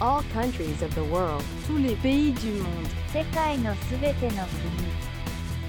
[0.00, 1.42] all countries of the world.
[1.66, 2.88] tous les pays du monde.
[3.12, 5.02] 世界のすべての国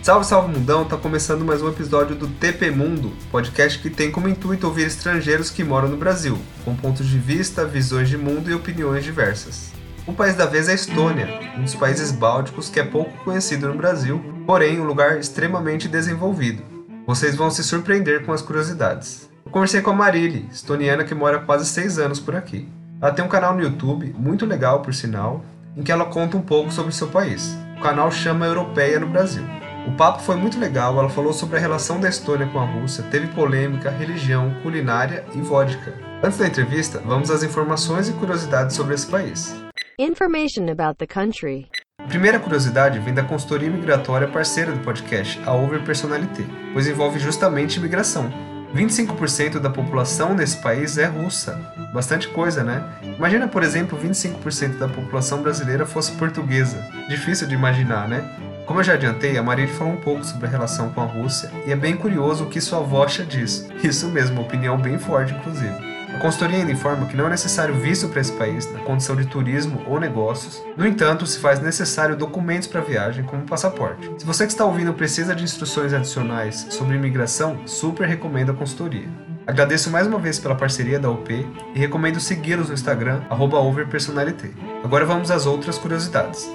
[0.04, 0.84] Salve, salve mundão!
[0.84, 5.49] Tá começando mais um episódio do TP Mundo, podcast que tem como intuito ouvir estrangeiros
[5.49, 9.71] que moram no Brasil, com pontos de vista, visões de mundo e opiniões diversas.
[10.05, 13.70] O país da vez é a Estônia, um dos países bálticos que é pouco conhecido
[13.70, 16.61] no Brasil, porém um lugar extremamente desenvolvido.
[17.07, 19.30] Vocês vão se surpreender com as curiosidades.
[19.45, 22.67] Eu conversei com a Marili, estoniana que mora há quase 6 anos por aqui.
[23.01, 25.45] Ela tem um canal no YouTube, muito legal por sinal,
[25.77, 27.56] em que ela conta um pouco sobre seu país.
[27.77, 29.45] O canal chama Europeia no Brasil.
[29.87, 33.05] O papo foi muito legal, ela falou sobre a relação da Estônia com a Rússia,
[33.05, 35.95] teve polêmica, religião, culinária e vodka.
[36.23, 39.55] Antes da entrevista, vamos às informações e curiosidades sobre esse país.
[39.97, 41.69] Information about the country.
[42.01, 47.20] A primeira curiosidade vem da consultoria migratória parceira do podcast, a Over Personalité, pois envolve
[47.20, 48.28] justamente imigração.
[48.74, 51.58] 25% da população nesse país é russa.
[51.92, 52.84] Bastante coisa, né?
[53.02, 56.84] Imagina, por exemplo, 25% da população brasileira fosse portuguesa.
[57.08, 58.25] Difícil de imaginar, né?
[58.66, 61.50] Como eu já adiantei, a Marília falou um pouco sobre a relação com a Rússia
[61.66, 63.66] e é bem curioso o que sua avó disso.
[63.83, 65.88] Isso mesmo, opinião bem forte, inclusive.
[66.14, 69.27] A consultoria ainda informa que não é necessário visto para esse país na condição de
[69.27, 70.62] turismo ou negócios.
[70.77, 74.11] No entanto, se faz necessário documentos para viagem, como passaporte.
[74.19, 79.09] Se você que está ouvindo precisa de instruções adicionais sobre imigração, super recomendo a consultoria.
[79.47, 81.31] Agradeço mais uma vez pela parceria da UP
[81.75, 84.50] e recomendo segui-los no Instagram, overpersonalité.
[84.84, 86.50] Agora vamos às outras curiosidades.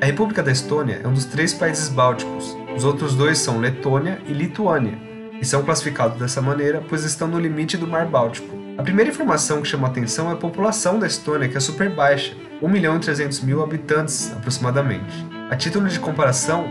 [0.00, 2.56] A República da Estônia é um dos três países bálticos.
[2.76, 4.96] Os outros dois são Letônia e Lituânia,
[5.40, 8.59] e são classificados dessa maneira pois estão no limite do Mar Báltico.
[8.80, 12.34] A primeira informação que chama atenção é a população da Estônia, que é super baixa,
[12.62, 15.12] 1 milhão e 300 mil habitantes aproximadamente.
[15.50, 16.64] A título de comparação,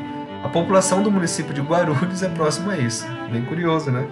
[0.43, 3.05] a população do município de Guarulhos é próxima a isso.
[3.31, 4.07] Bem curioso, né?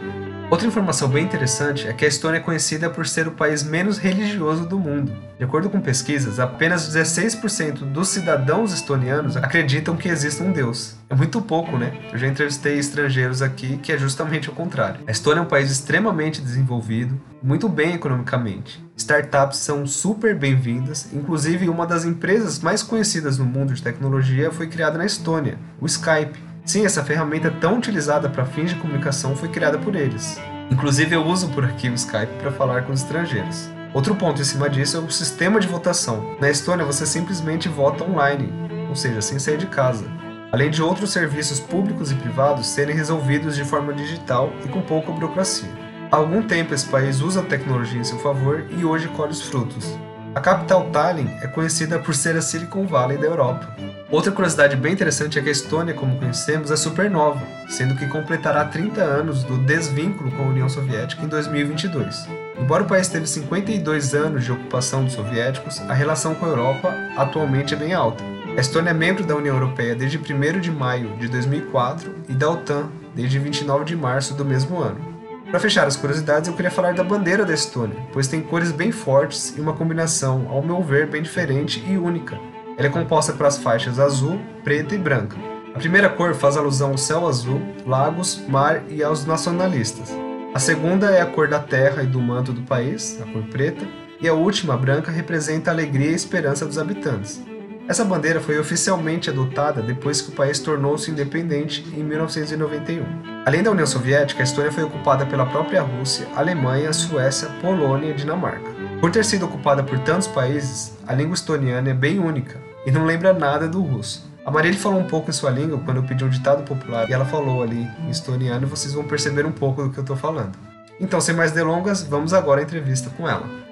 [0.50, 3.98] Outra informação bem interessante é que a Estônia é conhecida por ser o país menos
[3.98, 5.12] religioso do mundo.
[5.38, 10.96] De acordo com pesquisas, apenas 16% dos cidadãos estonianos acreditam que existe um Deus.
[11.10, 12.00] É muito pouco, né?
[12.14, 15.02] Eu já entrevistei estrangeiros aqui que é justamente o contrário.
[15.06, 18.82] A Estônia é um país extremamente desenvolvido, muito bem economicamente.
[18.96, 24.68] Startups são super bem-vindas, inclusive uma das empresas mais conhecidas no mundo de tecnologia foi
[24.68, 26.47] criada na Estônia, o Skype.
[26.68, 30.38] Sim, essa ferramenta tão utilizada para fins de comunicação foi criada por eles.
[30.70, 33.70] Inclusive, eu uso por aqui o Skype para falar com os estrangeiros.
[33.94, 36.36] Outro ponto em cima disso é o sistema de votação.
[36.42, 38.52] Na Estônia, você simplesmente vota online,
[38.90, 40.06] ou seja, sem sair de casa.
[40.52, 45.10] Além de outros serviços públicos e privados serem resolvidos de forma digital e com pouca
[45.10, 45.70] burocracia.
[46.12, 49.42] Há algum tempo esse país usa a tecnologia em seu favor e hoje colhe os
[49.42, 49.98] frutos.
[50.38, 53.76] A capital Tallinn é conhecida por ser a Silicon Valley da Europa.
[54.12, 58.06] Outra curiosidade bem interessante é que a Estônia, como conhecemos, é super nova, sendo que
[58.06, 62.28] completará 30 anos do desvínculo com a União Soviética em 2022.
[62.56, 66.94] Embora o país teve 52 anos de ocupação dos soviéticos, a relação com a Europa
[67.18, 68.24] atualmente é bem alta.
[68.56, 72.48] A Estônia é membro da União Europeia desde 1 de maio de 2004 e da
[72.48, 75.17] OTAN desde 29 de março do mesmo ano.
[75.50, 78.92] Para fechar as curiosidades, eu queria falar da bandeira da Estônia, pois tem cores bem
[78.92, 82.38] fortes e uma combinação, ao meu ver, bem diferente e única.
[82.78, 85.38] Ela é composta pelas faixas azul, preta e branca.
[85.74, 90.14] A primeira cor faz alusão ao céu azul, lagos, mar e aos nacionalistas.
[90.54, 93.88] A segunda é a cor da terra e do manto do país, a cor preta,
[94.20, 97.42] e a última, a branca, representa a alegria e esperança dos habitantes.
[97.88, 103.06] Essa bandeira foi oficialmente adotada depois que o país tornou-se independente em 1991.
[103.46, 108.14] Além da União Soviética, a Estônia foi ocupada pela própria Rússia, Alemanha, Suécia, Polônia e
[108.14, 108.70] Dinamarca.
[109.00, 113.06] Por ter sido ocupada por tantos países, a língua estoniana é bem única e não
[113.06, 114.30] lembra nada do russo.
[114.46, 117.14] A Marília falou um pouco em sua língua quando eu pedi um ditado popular e
[117.14, 120.18] ela falou ali em estoniano e vocês vão perceber um pouco do que eu estou
[120.18, 120.58] falando.
[121.00, 123.67] Então, sem mais delongas, vamos agora à entrevista com ela.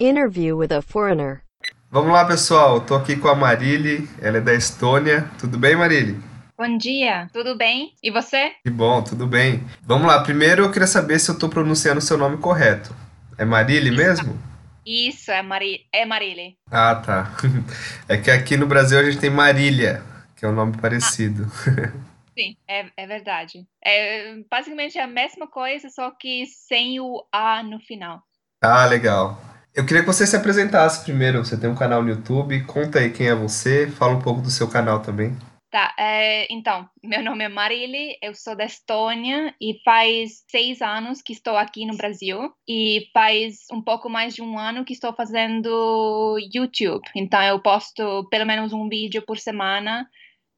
[0.00, 1.42] Interview with a foreigner.
[1.90, 2.78] Vamos lá, pessoal.
[2.78, 5.28] Estou aqui com a Marília, ela é da Estônia.
[5.40, 6.14] Tudo bem, Marília?
[6.56, 7.92] Bom dia, tudo bem?
[8.00, 8.52] E você?
[8.62, 9.60] Que bom, tudo bem.
[9.82, 12.94] Vamos lá, primeiro eu queria saber se eu estou pronunciando o seu nome correto.
[13.36, 14.38] É Marília mesmo?
[14.86, 15.88] Isso, é, Mari...
[15.92, 16.52] é Marília.
[16.70, 17.32] Ah, tá.
[18.08, 20.04] É que aqui no Brasil a gente tem Marília,
[20.36, 21.50] que é um nome parecido.
[22.38, 23.66] Sim, é, é verdade.
[23.84, 28.22] É basicamente a mesma coisa, só que sem o A no final.
[28.62, 29.36] Ah, legal.
[29.74, 31.44] Eu queria que você se apresentasse primeiro.
[31.44, 34.50] Você tem um canal no YouTube, conta aí quem é você, fala um pouco do
[34.50, 35.36] seu canal também.
[35.70, 41.20] Tá, é, então, meu nome é Marili, eu sou da Estônia e faz seis anos
[41.20, 45.12] que estou aqui no Brasil e faz um pouco mais de um ano que estou
[45.12, 47.06] fazendo YouTube.
[47.14, 50.08] Então, eu posto pelo menos um vídeo por semana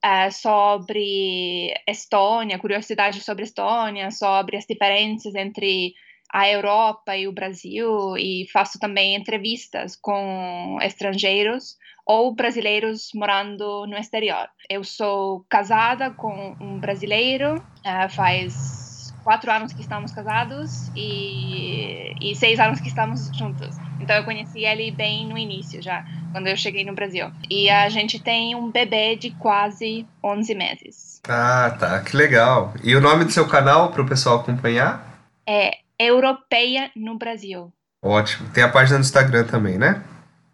[0.00, 5.92] é, sobre Estônia, curiosidades sobre Estônia, sobre as diferenças entre
[6.32, 13.96] a Europa e o Brasil e faço também entrevistas com estrangeiros ou brasileiros morando no
[13.96, 14.48] exterior.
[14.68, 22.34] Eu sou casada com um brasileiro, uh, faz quatro anos que estamos casados e, e
[22.34, 23.76] seis anos que estamos juntos.
[24.00, 27.30] Então eu conheci ele bem no início já, quando eu cheguei no Brasil.
[27.50, 31.20] E a gente tem um bebê de quase 11 meses.
[31.28, 32.72] Ah, tá, que legal.
[32.82, 35.20] E o nome do seu canal para o pessoal acompanhar?
[35.46, 37.72] É Europeia no Brasil.
[38.02, 38.48] Ótimo.
[38.50, 40.02] Tem a página do Instagram também, né?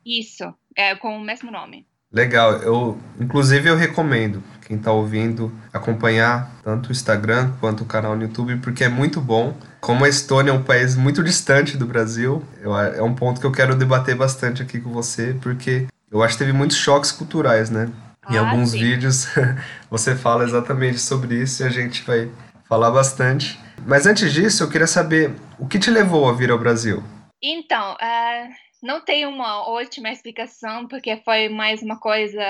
[0.05, 1.87] Isso, é com o mesmo nome.
[2.13, 8.17] Legal, eu inclusive eu recomendo quem está ouvindo acompanhar tanto o Instagram quanto o canal
[8.17, 9.57] no YouTube, porque é muito bom.
[9.81, 13.47] Como a Estônia é um país muito distante do Brasil, eu, é um ponto que
[13.47, 17.71] eu quero debater bastante aqui com você, porque eu acho que teve muitos choques culturais,
[17.71, 17.89] né?
[18.29, 18.81] Em Ah, alguns sim.
[18.81, 19.29] vídeos
[19.89, 22.29] você fala exatamente sobre isso e a gente vai
[22.69, 23.59] falar bastante.
[23.85, 27.03] Mas antes disso, eu queria saber o que te levou a vir ao Brasil?
[27.43, 28.49] Então, eh,
[28.83, 32.41] não tenho uma ótima explicação, porque foi mais uma coisa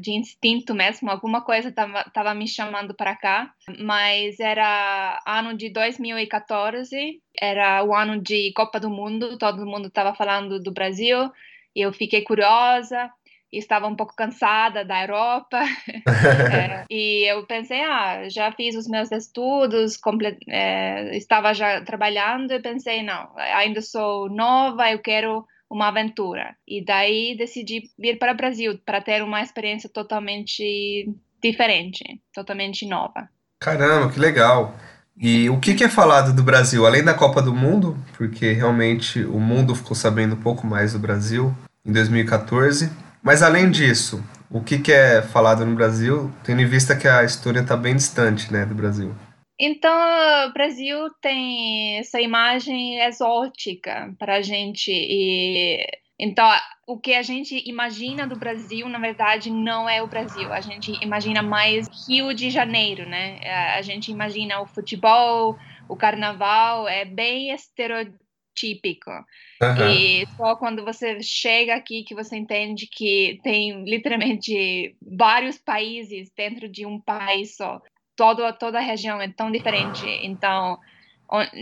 [0.00, 1.10] de instinto mesmo.
[1.10, 8.20] Alguma coisa estava me chamando para cá, mas era ano de 2014, era o ano
[8.20, 11.30] de Copa do Mundo, todo mundo estava falando do Brasil,
[11.74, 13.10] eu fiquei curiosa.
[13.52, 15.58] Estava um pouco cansada da Europa
[16.06, 19.98] É, e eu pensei, ah, já fiz os meus estudos,
[20.48, 26.56] é, estava já trabalhando e pensei, não, ainda sou nova, eu quero uma aventura.
[26.66, 31.08] E daí decidi vir para o Brasil para ter uma experiência totalmente
[31.42, 32.02] diferente,
[32.34, 33.28] totalmente nova.
[33.60, 34.74] Caramba, que legal.
[35.16, 37.96] E o que que é falado do Brasil, além da Copa do Mundo?
[38.16, 41.54] Porque realmente o mundo ficou sabendo um pouco mais do Brasil
[41.84, 42.90] em 2014.
[43.22, 47.22] Mas além disso, o que que é falado no Brasil, tendo em vista que a
[47.22, 49.14] história está bem distante, né, do Brasil?
[49.58, 49.92] Então,
[50.48, 54.90] o Brasil tem essa imagem exótica para a gente.
[54.90, 55.86] E,
[56.18, 56.50] então,
[56.86, 60.50] o que a gente imagina do Brasil, na verdade, não é o Brasil.
[60.50, 63.38] A gente imagina mais Rio de Janeiro, né?
[63.76, 67.52] A gente imagina o futebol, o carnaval, é bem
[68.60, 69.10] estereotípico.
[69.62, 69.90] Aham.
[69.90, 76.68] E só quando você chega aqui que você entende que tem literalmente vários países dentro
[76.68, 77.80] de um país só.
[78.16, 80.06] Todo, toda a região é tão diferente.
[80.22, 80.78] Então,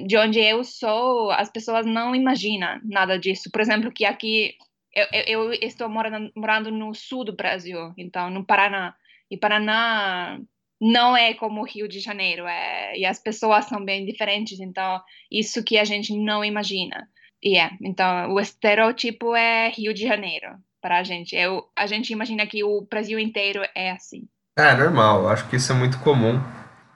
[0.06, 3.51] de onde eu sou, as pessoas não imaginam nada disso.
[3.53, 4.55] Por exemplo, que aqui
[4.94, 8.94] eu, eu, eu estou morando, morando no sul do Brasil, então no Paraná.
[9.31, 10.41] E Paraná
[10.81, 14.61] não é como o Rio de Janeiro, é, e as pessoas são bem diferentes.
[14.61, 17.09] Então, isso que a gente não imagina.
[17.43, 21.35] E é, então o estereotipo é Rio de Janeiro para a gente.
[21.37, 24.29] Eu, a gente imagina que o Brasil inteiro é assim.
[24.57, 26.41] É, normal, acho que isso é muito comum.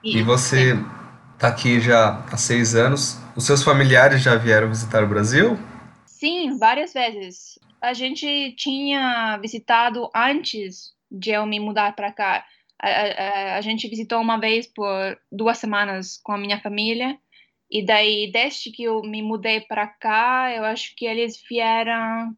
[0.03, 0.73] E você
[1.39, 3.17] tá aqui já há seis anos.
[3.35, 5.57] Os seus familiares já vieram visitar o Brasil?
[6.05, 7.57] Sim, várias vezes.
[7.81, 12.45] A gente tinha visitado antes de eu me mudar para cá.
[12.83, 17.17] A, a- a gente visitou uma vez por duas semanas com a minha família.
[17.71, 22.35] E daí, desde que eu me mudei para cá, eu acho que eles vieram,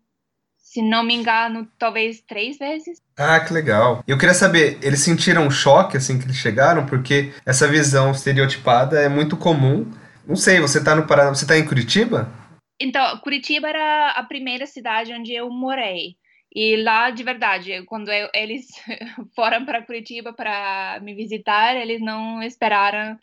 [0.58, 3.02] se não me engano, talvez três vezes.
[3.18, 4.04] Ah, que legal.
[4.08, 6.86] Eu queria saber, eles sentiram um choque assim que eles chegaram?
[6.86, 9.90] Porque essa visão estereotipada é muito comum.
[10.28, 12.32] Não sei, você tá no Paraná, você tá em Curitiba?
[12.80, 16.18] Então, Curitiba era a primeira cidade onde eu morei.
[16.56, 18.66] E lá, de verdade, quando eu- eles
[19.36, 23.20] foram para Curitiba para me visitar, eles não esperaram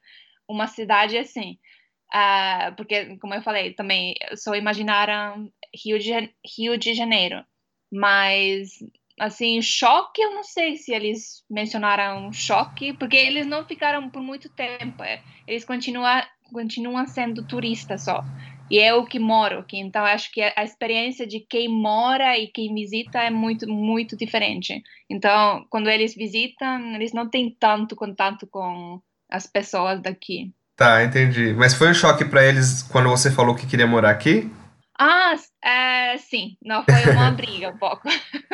[0.46, 1.58] uma cidade assim.
[2.12, 6.12] Ah, porque, como eu falei, também só imaginaram Rio de,
[6.58, 7.42] Rio de Janeiro.
[7.90, 8.70] Mas,
[9.18, 14.50] assim, choque, eu não sei se eles mencionaram choque, porque eles não ficaram por muito
[14.50, 15.02] tempo.
[15.02, 15.22] é.
[15.46, 16.22] Eles continuam,
[16.52, 18.22] continuam sendo turistas só.
[18.72, 22.72] E eu que moro aqui, então acho que a experiência de quem mora e quem
[22.72, 24.82] visita é muito, muito diferente.
[25.10, 28.98] Então, quando eles visitam, eles não têm tanto contato com
[29.30, 30.54] as pessoas daqui.
[30.74, 31.52] Tá, entendi.
[31.52, 34.50] Mas foi um choque pra eles quando você falou que queria morar aqui?
[34.98, 38.08] Ah, é, sim, não foi uma briga um pouco.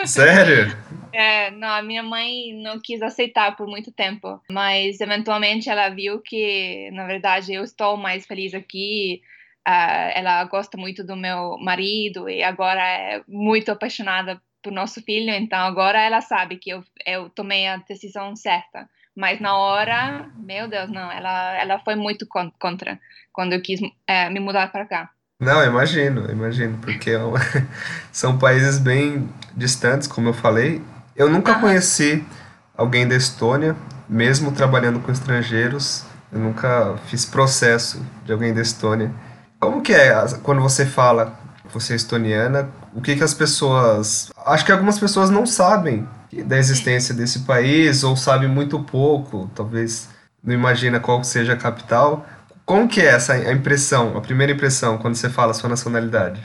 [0.04, 0.76] Sério?
[1.12, 6.20] É, não, a minha mãe não quis aceitar por muito tempo, mas eventualmente ela viu
[6.20, 9.20] que, na verdade, eu estou mais feliz aqui.
[9.66, 15.30] Ah, ela gosta muito do meu marido e agora é muito apaixonada por nosso filho,
[15.30, 18.88] então agora ela sabe que eu, eu tomei a decisão certa.
[19.16, 22.98] Mas na hora, meu Deus, não, ela, ela foi muito con- contra
[23.32, 25.10] quando eu quis eh, me mudar para cá.
[25.40, 27.38] Não, eu imagino, eu imagino, porque é uma-
[28.12, 30.82] são países bem distantes, como eu falei.
[31.16, 32.24] Eu nunca conheci
[32.76, 33.76] alguém da Estônia,
[34.08, 36.04] mesmo trabalhando com estrangeiros.
[36.32, 39.12] Eu nunca fiz processo de alguém da Estônia.
[39.60, 40.12] Como que é
[40.42, 41.38] quando você fala
[41.72, 42.72] você é estoniana?
[42.94, 44.32] O que que as pessoas...
[44.46, 46.08] Acho que algumas pessoas não sabem
[46.46, 50.08] da existência desse país ou sabem muito pouco, talvez
[50.42, 52.26] não imagina qual seja a capital.
[52.64, 56.40] Como que é essa a impressão, a primeira impressão quando você fala sua nacionalidade?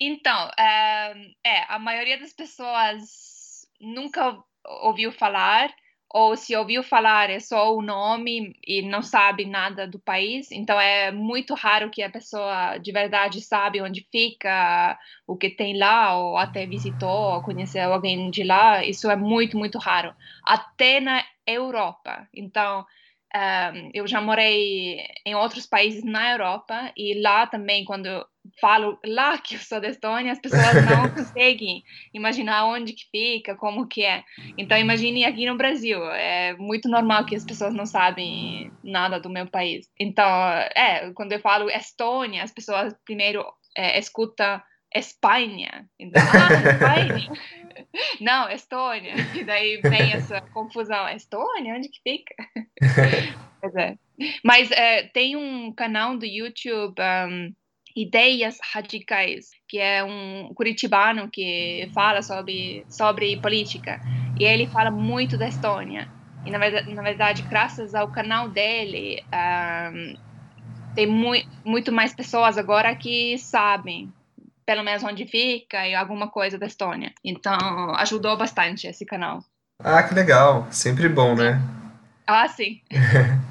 [0.00, 1.12] Então, é,
[1.44, 4.36] é, a maioria das pessoas nunca
[4.82, 5.70] ouviu falar,
[6.10, 10.50] ou se ouviu falar é só o nome e não sabe nada do país.
[10.50, 15.78] Então, é muito raro que a pessoa de verdade sabe onde fica, o que tem
[15.78, 18.84] lá, ou até visitou, ou conheceu alguém de lá.
[18.84, 20.14] Isso é muito, muito raro.
[20.44, 22.26] Até na Europa.
[22.34, 22.86] Então,
[23.34, 28.24] um, eu já morei em outros países na Europa e lá também, quando eu
[28.60, 31.82] falo lá que eu sou da Estônia, as pessoas não conseguem
[32.14, 34.24] imaginar onde que fica, como que é.
[34.56, 39.28] Então, imagine aqui no Brasil, é muito normal que as pessoas não sabem nada do
[39.28, 39.86] meu país.
[40.00, 40.26] Então,
[40.74, 43.44] é, quando eu falo Estônia, as pessoas primeiro
[43.76, 44.60] é, escutam
[44.94, 45.88] Espanha.
[45.98, 47.32] Então, ah, Espanha.
[48.20, 49.14] Não, Estônia.
[49.34, 51.08] E daí vem essa confusão.
[51.08, 51.74] Estônia?
[51.74, 52.34] Onde que fica?
[53.60, 53.96] pois é.
[54.44, 57.52] Mas é, tem um canal do YouTube, um,
[57.94, 64.00] Ideias Radicais, que é um curitibano que fala sobre, sobre política.
[64.38, 66.10] E ele fala muito da Estônia.
[66.46, 70.16] E, na verdade, na verdade graças ao canal dele, um,
[70.94, 71.32] tem mu
[71.64, 74.12] muito mais pessoas agora que sabem
[74.68, 77.14] pelo menos onde fica e alguma coisa da Estônia.
[77.24, 79.42] Então, ajudou bastante esse canal.
[79.82, 80.66] Ah, que legal.
[80.70, 81.58] Sempre bom, né?
[82.26, 82.82] Ah, sim.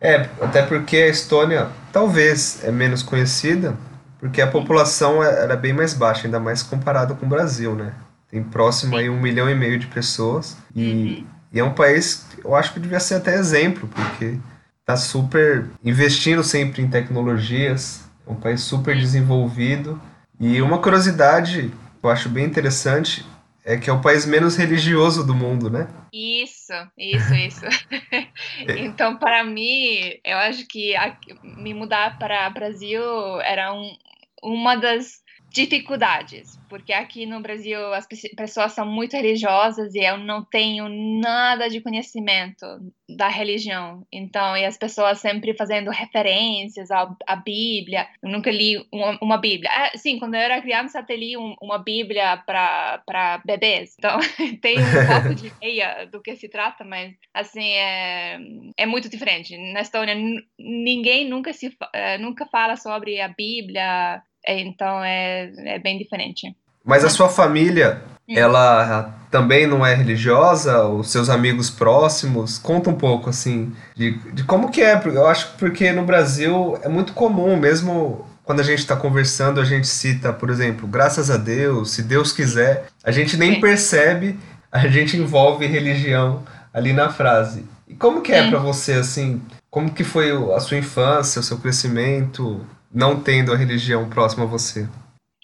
[0.00, 3.74] É, até porque a Estônia talvez é menos conhecida,
[4.18, 7.94] porque a população era bem mais baixa, ainda mais comparado com o Brasil, né?
[8.30, 12.54] Tem próximo aí um milhão e meio de pessoas e, e é um país, eu
[12.54, 14.36] acho que devia ser até exemplo, porque
[14.84, 19.98] tá super investindo sempre em tecnologias, é um país super desenvolvido.
[20.46, 23.24] E uma curiosidade que eu acho bem interessante
[23.64, 25.88] é que é o país menos religioso do mundo, né?
[26.12, 27.64] Isso, isso, isso.
[28.76, 33.00] então, para mim, eu acho que a, me mudar para o Brasil
[33.40, 33.90] era um,
[34.42, 35.23] uma das
[35.54, 40.88] dificuldades, porque aqui no Brasil as pessoas são muito religiosas e eu não tenho
[41.20, 42.66] nada de conhecimento
[43.08, 44.04] da religião.
[44.12, 48.08] Então, e as pessoas sempre fazendo referências à, à Bíblia.
[48.20, 49.70] Eu nunca li uma, uma Bíblia.
[49.72, 53.94] Ah, sim, quando eu era criança, até li um, uma Bíblia para bebês.
[53.96, 54.18] Então,
[54.60, 58.38] tenho um pouco de ideia do que se trata, mas, assim, é,
[58.76, 59.56] é muito diferente.
[59.72, 60.16] Na Estônia,
[60.58, 61.76] ninguém nunca, se,
[62.18, 66.54] nunca fala sobre a Bíblia então é, é bem diferente.
[66.84, 68.34] Mas a sua família, hum.
[68.36, 70.84] ela também não é religiosa?
[70.84, 72.58] Os seus amigos próximos?
[72.58, 75.00] Conta um pouco, assim, de, de como que é.
[75.04, 79.60] Eu acho que porque no Brasil é muito comum, mesmo quando a gente está conversando,
[79.60, 82.86] a gente cita, por exemplo, graças a Deus, se Deus quiser.
[83.02, 83.60] A gente nem Sim.
[83.60, 84.38] percebe,
[84.70, 87.64] a gente envolve religião ali na frase.
[87.88, 91.58] E como que é para você, assim, como que foi a sua infância, o seu
[91.58, 92.64] crescimento?
[92.94, 94.88] Não tendo a religião próxima a você?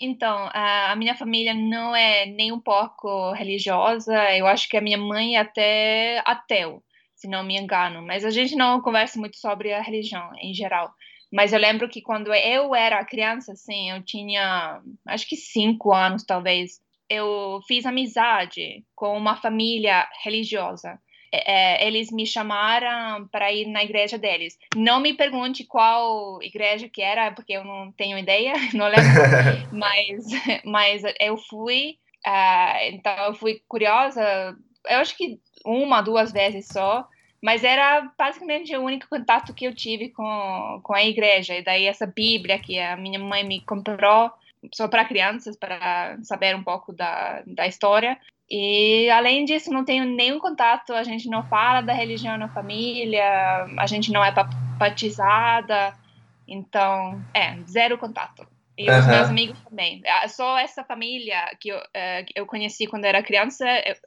[0.00, 4.14] Então, a minha família não é nem um pouco religiosa.
[4.34, 6.82] Eu acho que a minha mãe é até ateu,
[7.14, 8.00] se não me engano.
[8.06, 10.90] Mas a gente não conversa muito sobre a religião em geral.
[11.30, 16.24] Mas eu lembro que quando eu era criança, assim, eu tinha, acho que cinco anos
[16.24, 20.98] talvez, eu fiz amizade com uma família religiosa
[21.32, 24.58] é, eles me chamaram para ir na igreja deles.
[24.74, 29.04] Não me pergunte qual igreja que era, porque eu não tenho ideia, não lembro.
[29.72, 30.26] mas,
[30.64, 34.22] mas eu fui, uh, então eu fui curiosa.
[34.88, 37.06] Eu acho que uma, duas vezes só.
[37.42, 41.54] Mas era basicamente o único contato que eu tive com, com a igreja.
[41.54, 44.30] E daí essa Bíblia que a minha mãe me comprou
[44.74, 48.18] só para crianças, para saber um pouco da, da história.
[48.50, 53.24] E além disso, não tenho nenhum contato, a gente não fala da religião na família,
[53.78, 54.34] a gente não é
[54.76, 55.94] batizada,
[56.48, 58.44] então, é, zero contato.
[58.76, 58.98] E uhum.
[58.98, 60.02] os meus amigos também.
[60.06, 63.66] Ah, só essa família que eu, uh, eu conheci quando era criança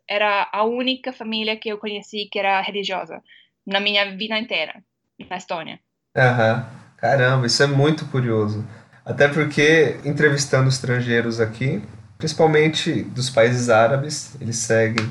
[0.09, 3.21] era a única família que eu conheci que era religiosa
[3.65, 4.83] na minha vida inteira,
[5.29, 5.79] na Estônia.
[6.17, 6.55] Aham.
[6.55, 6.83] Uhum.
[6.97, 8.65] Caramba, isso é muito curioso.
[9.05, 11.81] Até porque, entrevistando estrangeiros aqui,
[12.17, 15.09] principalmente dos países árabes, eles seguem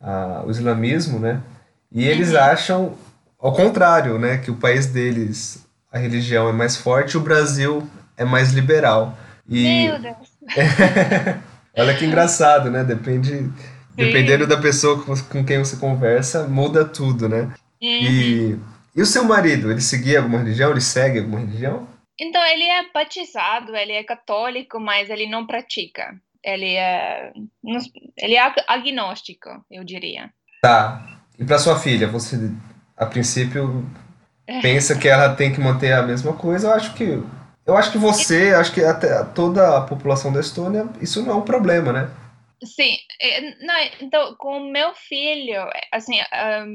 [0.00, 1.42] ah, o islamismo, né?
[1.90, 2.38] E eles uhum.
[2.38, 2.98] acham
[3.38, 4.38] ao contrário, né?
[4.38, 9.16] Que o país deles, a religião é mais forte, o Brasil é mais liberal.
[9.48, 9.86] E...
[9.86, 10.38] Meu Deus!
[11.76, 12.82] Olha que engraçado, né?
[12.82, 13.48] Depende,
[13.94, 17.52] dependendo da pessoa com quem você conversa, muda tudo, né?
[17.80, 17.88] Uhum.
[17.88, 18.58] E,
[18.96, 20.72] e o seu marido, ele seguia alguma religião?
[20.72, 21.86] Ele segue alguma religião?
[22.20, 26.16] Então, ele é batizado, ele é católico, mas ele não pratica.
[26.44, 27.32] Ele é,
[28.16, 30.30] ele é agnóstico, eu diria.
[30.62, 31.20] Tá.
[31.38, 32.50] E para sua filha, você,
[32.96, 33.84] a princípio,
[34.62, 36.68] pensa que ela tem que manter a mesma coisa?
[36.68, 37.22] Eu acho que,
[37.66, 41.36] eu acho que você, acho que até toda a população da Estônia, isso não é
[41.36, 42.10] um problema, né?
[42.64, 42.96] Sim,
[43.60, 45.60] não, então com meu filho,
[45.92, 46.16] assim,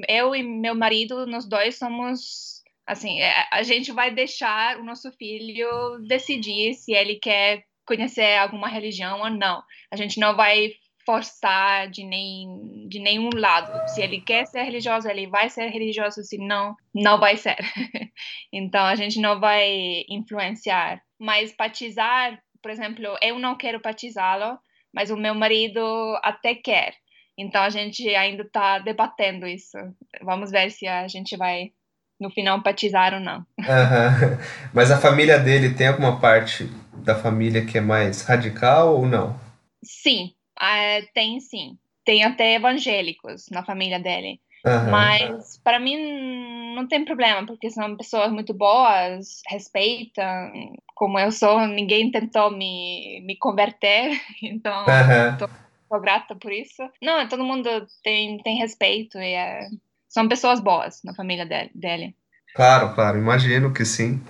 [0.08, 5.12] eu e meu marido, nós dois somos, assim, é, a gente vai deixar o nosso
[5.12, 9.62] filho decidir se ele quer conhecer alguma religião ou não.
[9.92, 10.74] A gente não vai
[11.06, 13.72] forçar de, nem, de nenhum lado.
[13.90, 17.58] Se ele quer ser religioso, ele vai ser religioso, se não, não vai ser.
[18.52, 21.02] então, a gente não vai influenciar.
[21.20, 24.58] Mas batizar, por exemplo, eu não quero batizá-lo,
[24.94, 25.82] mas o meu marido
[26.24, 26.94] até quer.
[27.38, 29.78] Então, a gente ainda está debatendo isso.
[30.22, 31.72] Vamos ver se a gente vai,
[32.20, 33.40] no final, batizar ou não.
[33.58, 34.38] Uhum.
[34.74, 36.70] Mas a família dele tem alguma parte
[37.04, 39.40] da família que é mais radical ou não?
[39.84, 41.78] Sim, Uh, tem sim.
[42.06, 44.40] Tem até evangélicos na família dele.
[44.66, 44.92] Uhum.
[44.92, 50.52] Mas para mim não tem problema, porque são pessoas muito boas, respeitam
[50.96, 54.86] como eu sou, ninguém tentou me, me converter, então
[55.34, 55.50] estou
[55.92, 56.02] uhum.
[56.02, 56.82] grata por isso.
[57.02, 57.70] Não, todo mundo
[58.04, 59.68] tem, tem respeito e é,
[60.08, 62.16] são pessoas boas na família dele, dele.
[62.56, 64.22] Claro, claro, imagino que sim.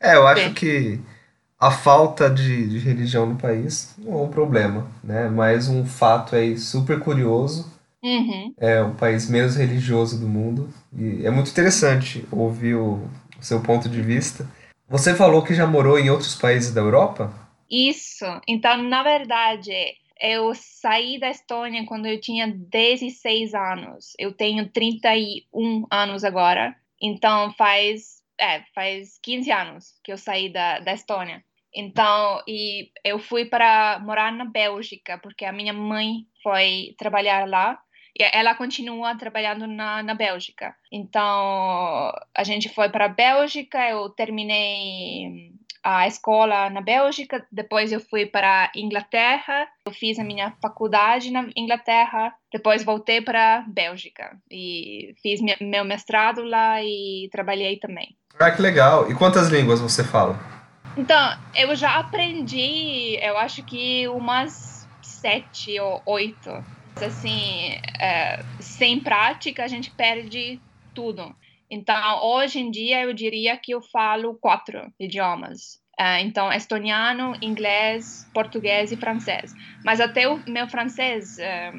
[0.00, 0.54] É, eu acho sim.
[0.54, 1.00] que
[1.62, 5.28] a falta de, de, religião no país não é um problema, né?
[5.28, 7.72] Mas um fato aí super curioso.
[8.02, 8.52] Uhum.
[8.58, 10.68] É o país menos religioso do mundo.
[10.92, 14.44] E é muito interessante ouvir o, o seu ponto de vista.
[14.88, 17.32] Você falou que já morou em outros países da Europa?
[17.70, 18.26] Isso.
[18.48, 19.72] Então, na verdade,
[20.20, 24.14] eu saí da Estônia quando eu tinha 16 anos.
[24.18, 26.74] Eu tenho 31 anos agora.
[27.00, 31.40] Então, faz, é, faz 15 anos que eu saí da, da Estônia.
[31.74, 37.78] Então, e eu fui para morar na Bélgica, porque a minha mãe foi trabalhar lá
[38.18, 40.74] e ela continua trabalhando na, na Bélgica.
[40.90, 48.00] Então, a gente foi para a Bélgica, eu terminei a escola na Bélgica, depois eu
[48.00, 53.60] fui para a Inglaterra, eu fiz a minha faculdade na Inglaterra, depois voltei para a
[53.62, 58.16] Bélgica e fiz meu mestrado lá e trabalhei também.
[58.38, 59.10] Ah, que legal!
[59.10, 60.61] E quantas línguas você fala?
[60.96, 66.50] Então, eu já aprendi, eu acho que umas sete ou oito.
[67.00, 70.62] Assim, é, sem prática a gente perde
[70.94, 71.34] tudo.
[71.70, 75.80] Então, hoje em dia eu diria que eu falo quatro idiomas.
[75.98, 79.52] É, então, estoniano, inglês, português e francês.
[79.84, 81.72] Mas até o meu francês é,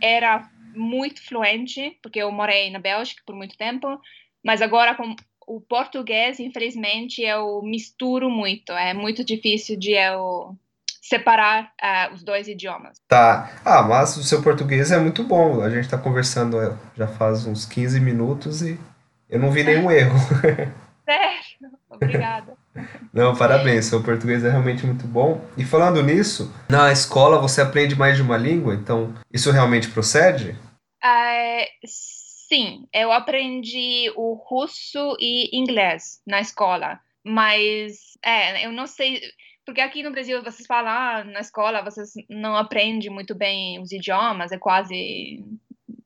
[0.00, 4.00] era muito fluente, porque eu morei na Bélgica por muito tempo.
[4.44, 5.16] Mas agora, com
[5.48, 8.72] o português, infelizmente, eu misturo muito.
[8.72, 10.54] É muito difícil de eu
[11.00, 12.98] separar uh, os dois idiomas.
[13.08, 13.50] Tá.
[13.64, 15.62] Ah, mas o seu português é muito bom.
[15.62, 18.78] A gente está conversando é, já faz uns 15 minutos e
[19.30, 20.18] eu não vi nenhum erro.
[21.08, 21.70] Sério?
[21.88, 22.52] Obrigada.
[23.12, 23.86] Não, parabéns.
[23.86, 25.40] Seu português é realmente muito bom.
[25.56, 30.50] E falando nisso, na escola você aprende mais de uma língua, então isso realmente procede?
[31.02, 31.64] Uh,
[32.48, 39.20] Sim, eu aprendi o russo e inglês na escola, mas é, eu não sei,
[39.66, 43.92] porque aqui no Brasil vocês falam, ah, na escola vocês não aprendem muito bem os
[43.92, 45.44] idiomas, é quase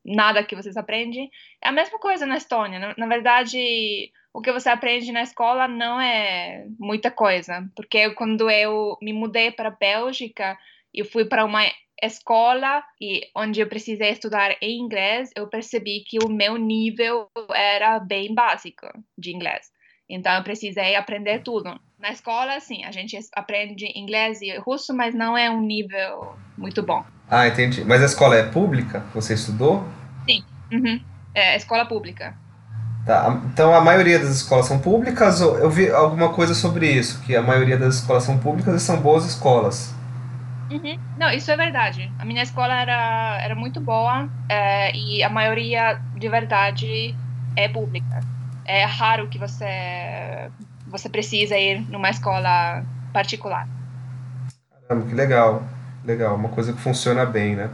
[0.04, 1.30] nada que vocês aprendem.
[1.62, 2.80] É a mesma coisa na Estônia.
[2.80, 8.50] Na, na verdade, o que você aprende na escola não é muita coisa, porque quando
[8.50, 10.58] eu me mudei para a Bélgica,
[10.92, 11.62] eu fui para uma
[12.02, 18.00] escola e onde eu precisei estudar em inglês, eu percebi que o meu nível era
[18.00, 18.86] bem básico
[19.16, 19.70] de inglês.
[20.10, 21.78] Então eu precisei aprender tudo.
[21.98, 26.82] Na escola, sim, a gente aprende inglês e russo, mas não é um nível muito
[26.82, 27.04] bom.
[27.30, 27.84] Ah, entendi.
[27.84, 29.00] Mas a escola é pública?
[29.14, 29.84] Você estudou?
[30.28, 30.44] Sim.
[30.70, 31.00] Uhum.
[31.34, 32.36] É escola pública.
[33.06, 33.40] Tá.
[33.52, 35.40] Então a maioria das escolas são públicas?
[35.40, 39.00] Eu vi alguma coisa sobre isso, que a maioria das escolas são públicas e são
[39.00, 39.94] boas escolas.
[40.72, 40.98] Uhum.
[41.18, 42.10] Não, isso é verdade.
[42.18, 47.14] A minha escola era, era muito boa é, e a maioria de verdade
[47.54, 48.20] é pública.
[48.64, 50.50] É raro que você
[50.86, 53.68] você precisa ir numa escola particular.
[54.88, 55.62] Caramba, que legal.
[56.04, 57.70] Legal, uma coisa que funciona bem, né?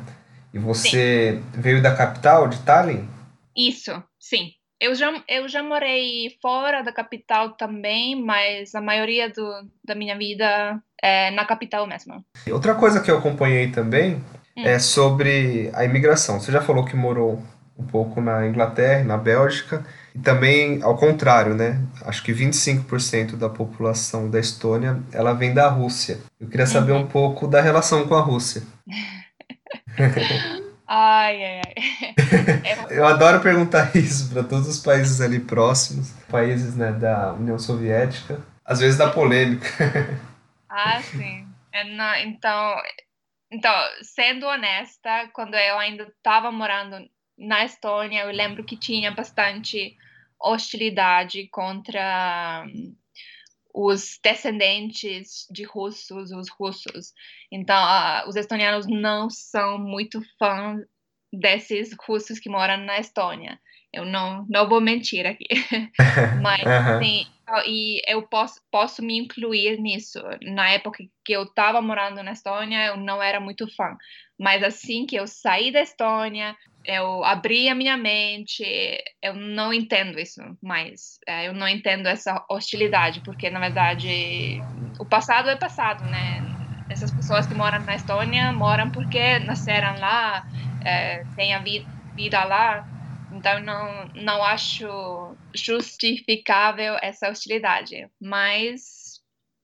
[0.53, 1.61] E você sim.
[1.61, 3.09] veio da capital, de Tallinn?
[3.57, 4.53] Isso, sim.
[4.81, 9.51] Eu já, eu já morei fora da capital também, mas a maioria do,
[9.85, 12.25] da minha vida é na capital mesmo.
[12.51, 14.15] Outra coisa que eu acompanhei também
[14.57, 14.65] hum.
[14.65, 16.39] é sobre a imigração.
[16.41, 17.43] Você já falou que morou
[17.77, 21.81] um pouco na Inglaterra, na Bélgica, E também, ao contrário, né?
[22.05, 26.19] Acho que 25% da população da Estônia, ela vem da Rússia.
[26.41, 27.01] Eu queria saber Uhum.
[27.03, 28.63] um pouco da relação com a Rússia.
[30.89, 32.15] Ai, ai, ai.
[32.91, 38.41] Eu adoro perguntar isso para todos os países ali próximos, países né, da União Soviética.
[38.65, 39.69] Às vezes dá polêmica.
[40.71, 41.49] Ah, sim.
[41.73, 42.77] É, não, então,
[43.51, 43.73] então,
[44.03, 49.97] sendo honesta, quando eu ainda estava morando na Estônia, eu lembro que tinha bastante
[50.39, 52.67] hostilidade contra
[53.81, 57.13] os descendentes de russos, os russos.
[57.51, 60.81] Então, ah, os estonianos não são muito fãs
[61.33, 63.57] desses russos que moram na Estônia.
[63.93, 65.47] Eu não, não vou mentir aqui.
[66.43, 67.01] Mas, Aham.
[67.01, 67.25] sim,
[67.67, 70.21] e eu posso, posso me incluir nisso.
[70.43, 73.97] Na época que eu estava morando na Estônia, eu não era muito fã.
[74.37, 76.57] Mas assim que eu saí da Estônia,
[76.89, 78.65] eu abri a minha mente,
[79.23, 81.19] eu não entendo isso mais.
[81.29, 84.67] É, Eu não entendo essa hostilidade, porque na verdade
[84.99, 86.43] o passado é passado, né?
[86.89, 90.45] Essas pessoas que moram na Estônia moram porque nasceram lá,
[90.83, 92.85] é, têm a vi- vida lá.
[93.31, 99.21] Então, não, não acho justificável essa hostilidade, mas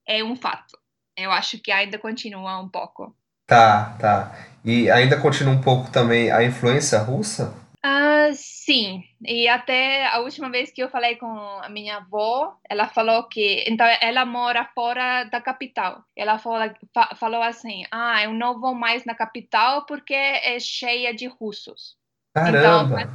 [0.07, 0.77] é um fato.
[1.17, 3.15] Eu acho que ainda continua um pouco.
[3.47, 4.54] Tá, tá.
[4.65, 7.53] E ainda continua um pouco também a influência russa?
[7.83, 9.03] Ah, sim.
[9.23, 13.63] E até a última vez que eu falei com a minha avó, ela falou que.
[13.67, 16.03] Então, ela mora fora da capital.
[16.15, 21.13] Ela falou, fa- falou assim: Ah, eu não vou mais na capital porque é cheia
[21.13, 21.95] de russos.
[22.35, 23.07] Então, Caramba!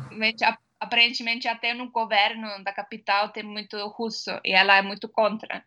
[0.45, 5.65] a- aparentemente até no governo da capital tem muito russo e ela é muito contra.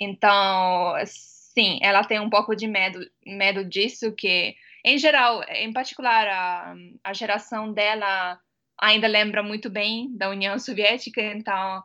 [0.00, 6.26] Então, sim, ela tem um pouco de medo, medo disso, que, em geral, em particular,
[6.26, 8.38] a, a geração dela
[8.80, 11.82] ainda lembra muito bem da União Soviética, então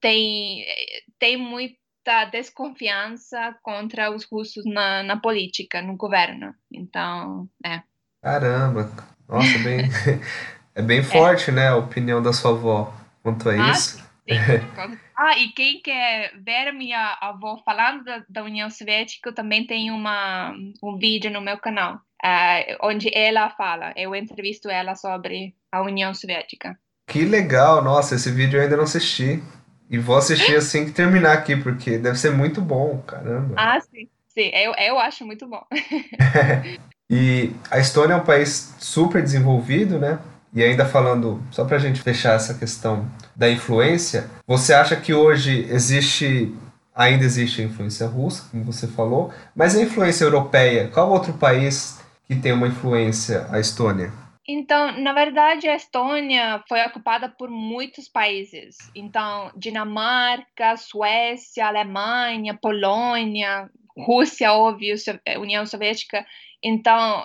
[0.00, 0.64] tem,
[1.18, 6.54] tem muita desconfiança contra os russos na, na política, no governo.
[6.72, 7.82] Então, é.
[8.22, 8.90] Caramba!
[9.28, 9.80] Nossa, bem,
[10.74, 13.98] é bem forte, né, a opinião da sua avó quanto a Ah, isso.
[14.28, 14.36] Sim.
[15.22, 19.66] Ah, e quem quer ver a minha avó falando da, da União Soviética, eu também
[19.66, 25.54] tem uma, um vídeo no meu canal, ah, onde ela fala, eu entrevisto ela sobre
[25.70, 26.74] a União Soviética.
[27.06, 27.84] Que legal!
[27.84, 29.42] Nossa, esse vídeo eu ainda não assisti.
[29.90, 33.56] E vou assistir assim que terminar aqui, porque deve ser muito bom, caramba.
[33.58, 34.08] Ah, sim.
[34.28, 35.62] Sim, eu, eu acho muito bom.
[37.12, 40.20] E a Estônia é um país super desenvolvido, né?
[40.52, 45.14] E ainda falando, só para a gente fechar essa questão da influência, você acha que
[45.14, 46.52] hoje existe,
[46.94, 52.00] ainda existe a influência russa, como você falou, mas a influência europeia, qual outro país
[52.26, 54.12] que tem uma influência a Estônia?
[54.48, 58.76] Então, na verdade, a Estônia foi ocupada por muitos países.
[58.96, 64.96] Então, Dinamarca, Suécia, Alemanha, Polônia, Rússia, óbvio,
[65.38, 66.26] União Soviética.
[66.62, 67.24] Então,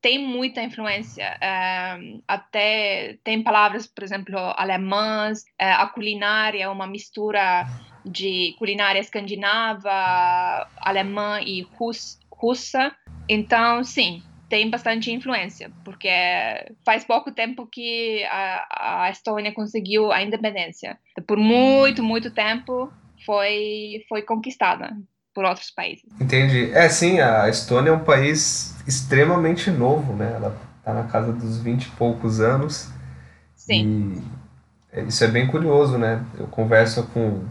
[0.00, 1.36] tem muita influência.
[1.40, 5.44] eh, até tem palavras, por exemplo, alemãs.
[5.58, 7.66] eh, a culinária é uma mistura
[8.04, 9.90] de culinária escandinava,
[10.80, 12.92] alemã e rus- russa.
[13.28, 16.08] Então, sim, tem bastante influência, porque
[16.84, 20.98] faz pouco tempo que a, a Estônia conseguiu a independência.
[21.26, 22.90] Por muito, muito tempo
[23.26, 24.96] foi, foi conquistada
[25.34, 26.04] por outros países.
[26.20, 26.70] Entendi.
[26.72, 30.32] É, sim, a Estônia é um país extremamente novo, né?
[30.34, 32.88] Ela tá na casa dos 20 e poucos anos.
[33.54, 34.22] Sim.
[34.92, 36.22] E é- isso é bem curioso, né?
[36.38, 37.42] Eu converso com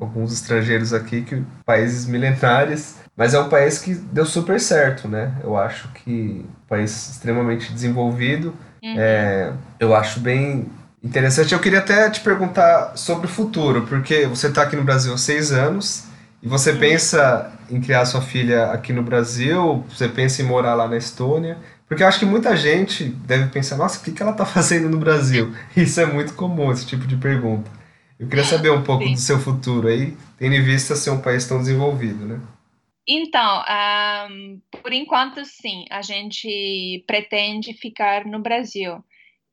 [0.00, 5.34] alguns estrangeiros aqui que países milenares, mas é um país que deu super certo, né?
[5.44, 8.54] Eu acho que um país extremamente desenvolvido.
[8.82, 8.94] Uhum.
[8.96, 10.66] É, eu acho bem
[11.02, 11.52] interessante.
[11.52, 15.18] Eu queria até te perguntar sobre o futuro, porque você está aqui no Brasil há
[15.18, 16.04] seis anos
[16.46, 20.86] e você pensa em criar sua filha aqui no Brasil, você pensa em morar lá
[20.86, 24.30] na Estônia, porque eu acho que muita gente deve pensar, nossa, o que que ela
[24.30, 25.52] está fazendo no Brasil?
[25.76, 27.68] Isso é muito comum, esse tipo de pergunta.
[28.16, 29.14] Eu queria saber um pouco Sim.
[29.14, 32.40] do seu futuro aí, tendo em vista ser um país tão desenvolvido, né?
[33.08, 39.04] Então, ahm, por enquanto, sim, a gente pretende ficar no Brasil.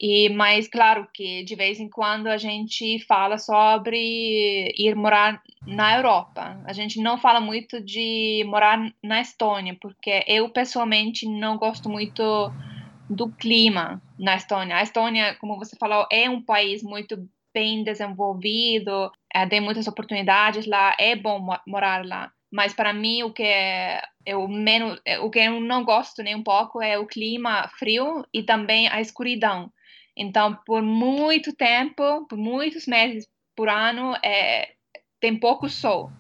[0.06, 5.96] E, mas, claro que de vez em quando a gente fala sobre ir morar na
[5.96, 6.62] Europa.
[6.66, 12.22] A gente não fala muito de morar na Estônia, porque eu pessoalmente não gosto muito
[13.10, 14.76] do clima na Estônia.
[14.76, 20.66] A Estônia, como você falou, é um país muito bem desenvolvido, eh, tem muitas oportunidades
[20.66, 22.30] lá, é bom mo- morar lá.
[22.52, 26.36] Mas para mim o que é, eu menos, é, o que eu não gosto nem
[26.36, 29.72] um pouco é o clima frio e também a escuridão.
[30.16, 34.70] Então, por muito tempo, por muitos meses, por ano é,
[35.20, 36.12] tem pouco sol.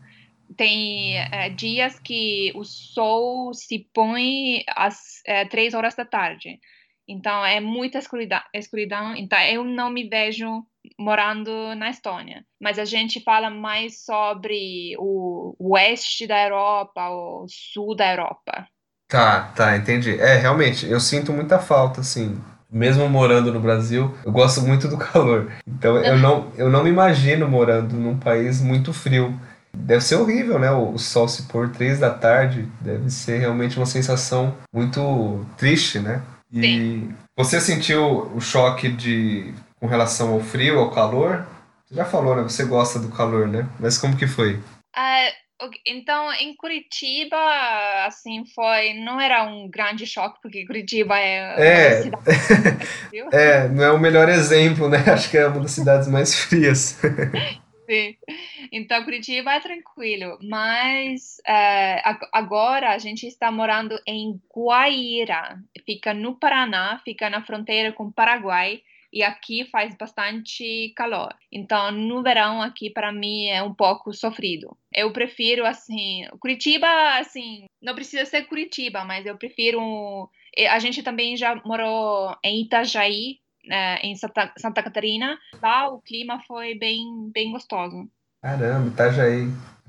[0.55, 6.59] Tem é, dias que o sol se põe às é, três horas da tarde.
[7.07, 9.15] Então é muita escuridão, escuridão.
[9.15, 10.63] Então eu não me vejo
[10.97, 12.45] morando na Estônia.
[12.61, 18.67] Mas a gente fala mais sobre o oeste da Europa, o sul da Europa.
[19.07, 20.19] Tá, tá, entendi.
[20.19, 22.41] É, realmente, eu sinto muita falta, assim.
[22.73, 25.51] Mesmo morando no Brasil, eu gosto muito do calor.
[25.67, 29.39] Então eu não, eu não me imagino morando num país muito frio.
[29.71, 30.71] Deve ser horrível, né?
[30.71, 32.67] O sol se pôr três da tarde.
[32.81, 36.21] Deve ser realmente uma sensação muito triste, né?
[36.51, 37.15] E Sim.
[37.37, 41.45] você sentiu o choque de com relação ao frio, ao calor?
[41.85, 42.43] Você já falou, né?
[42.43, 43.67] Você gosta do calor, né?
[43.79, 44.59] Mas como que foi?
[44.95, 45.33] Ok,
[45.85, 47.37] então, em Curitiba,
[48.05, 48.93] assim, foi...
[48.95, 52.01] Não era um grande choque, porque Curitiba é É.
[52.01, 52.23] cidade.
[53.31, 54.97] É, não é o melhor exemplo, né?
[55.11, 56.99] Acho que é uma das cidades mais frias.
[57.89, 58.15] Sim.
[58.71, 61.37] Então, Curitiba é tranquilo, mas
[62.03, 68.05] ag- agora a gente está morando em Guaíra, fica no Paraná, fica na fronteira com
[68.05, 68.81] o Paraguai,
[69.13, 71.33] e aqui faz bastante calor.
[71.51, 74.75] Então, no verão aqui para mim é um pouco sofrido.
[74.93, 76.87] Eu prefiro assim, Curitiba,
[77.19, 80.29] assim, não precisa ser Curitiba, mas eu prefiro.
[80.57, 83.37] eh, A gente também já morou em Itajaí,
[83.69, 85.37] eh, em Santa, Santa Catarina.
[85.61, 88.09] Lá o clima foi bem, bem gostoso.
[88.41, 89.47] Caramba, Itajaí.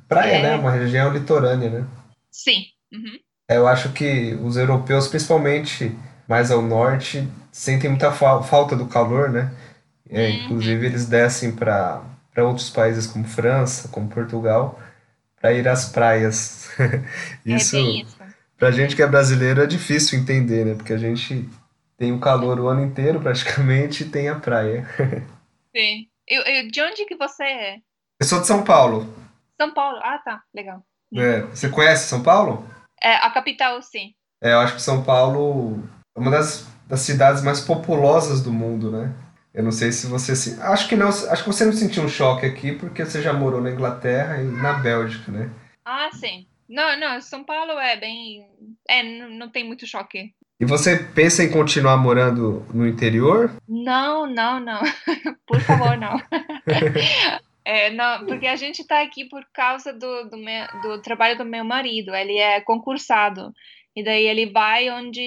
[0.09, 0.43] Praia, É.
[0.43, 0.55] né?
[0.57, 1.87] Uma região litorânea, né?
[2.31, 2.67] Sim.
[2.93, 3.19] Uhum.
[3.49, 5.91] É, Eu acho que os europeus, principalmente
[6.29, 9.51] mais ao norte, sentem muita fa- falta do calor, né?
[10.11, 10.37] É, Uhum.
[10.45, 12.03] inclusive, eles descem para
[12.35, 14.77] para outros países como França, como Portugal,
[15.41, 16.69] para ir às praias.
[17.47, 18.17] Isso, É isso.
[18.59, 20.75] pra gente que é brasileiro, é difícil entender, né?
[20.75, 21.49] Porque a gente
[21.97, 24.85] tem o calor o ano inteiro, praticamente, e tem a praia.
[25.77, 26.09] Sim.
[26.27, 27.77] Eu, eu- de onde que você é?
[28.21, 29.07] Eu sou de São Paulo.
[29.61, 29.99] São Paulo.
[30.03, 30.43] Ah, tá.
[30.53, 30.83] Legal.
[31.13, 31.43] né?
[31.43, 32.69] Você conhece São Paulo?
[33.01, 34.13] É, a capital, sim.
[34.43, 38.91] É, eu acho que São Paulo é uma das, das cidades mais populosas do mundo,
[38.91, 39.13] né?
[39.53, 40.61] Eu não sei se você se.
[40.61, 43.61] Acho que não, acho que você não sentiu um choque aqui porque você já morou
[43.61, 45.51] na Inglaterra e na Bélgica, né?
[45.85, 46.47] Ah, sim.
[46.69, 48.47] Não, não, São Paulo é bem.
[48.89, 50.35] É, não, tem muito choque.
[50.59, 53.53] E você pensa em continuar morando no interior?
[53.69, 54.81] Não, não, não.
[55.47, 56.21] Por favor, não.
[57.67, 61.47] É, não, porque a gente está aqui por causa do, do, meu- do trabalho do
[61.47, 62.15] meu marido.
[62.15, 63.55] Ele é concursado.
[63.97, 65.21] E daí ele vai onde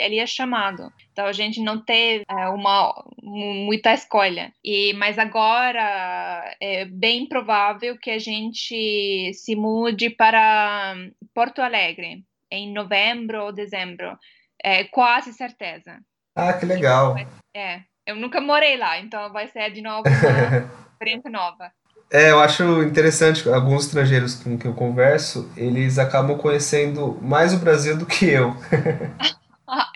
[0.00, 0.92] ele é chamado.
[1.12, 4.52] Então a gente não teve é, uma mu- muita escolha.
[4.64, 10.94] E mas agora é bem provável que a gente se mude para
[11.34, 14.18] Porto Alegre em novembro ou dezembro.
[14.62, 16.00] É quase certeza.
[16.36, 17.16] Ah, que legal.
[17.54, 20.08] É, eu nunca morei lá, então vai ser de novo uma
[20.92, 21.72] experiência nova.
[22.12, 27.58] É, eu acho interessante, alguns estrangeiros com quem eu converso, eles acabam conhecendo mais o
[27.58, 28.54] Brasil do que eu.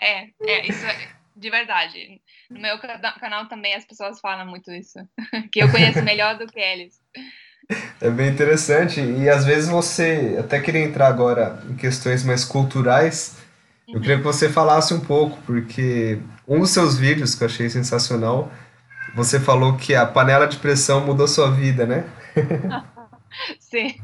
[0.01, 0.97] É, é, isso é
[1.35, 2.19] de verdade.
[2.49, 4.97] No meu cana- canal também as pessoas falam muito isso,
[5.51, 6.99] que eu conheço melhor do que eles.
[8.01, 13.37] É bem interessante e às vezes você até queria entrar agora em questões mais culturais.
[13.87, 17.69] Eu queria que você falasse um pouco, porque um dos seus vídeos que eu achei
[17.69, 18.51] sensacional,
[19.17, 22.05] você falou que a panela de pressão mudou sua vida, né?
[23.59, 23.95] Sim.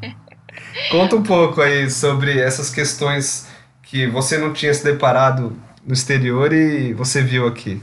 [0.89, 3.47] Conta um pouco aí sobre essas questões
[3.83, 7.79] que você não tinha se deparado no exterior e você viu aqui.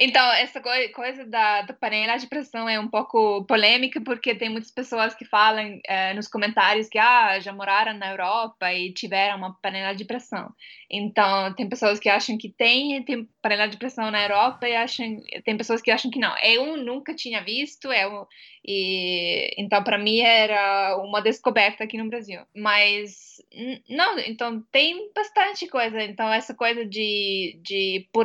[0.00, 4.48] Então, essa coi- coisa da, da panela de pressão é um pouco polêmica, porque tem
[4.48, 9.38] muitas pessoas que falam eh, nos comentários que ah, já moraram na Europa e tiveram
[9.38, 10.54] uma panela de pressão.
[10.88, 15.20] Então, tem pessoas que acham que tem, tem panela de pressão na Europa e acham,
[15.44, 16.36] tem pessoas que acham que não.
[16.44, 18.26] Eu nunca tinha visto, eu,
[18.64, 22.40] e então para mim era uma descoberta aqui no Brasil.
[22.54, 23.42] Mas
[23.88, 26.02] não, então tem bastante coisa.
[26.02, 28.22] Então essa coisa de, de um-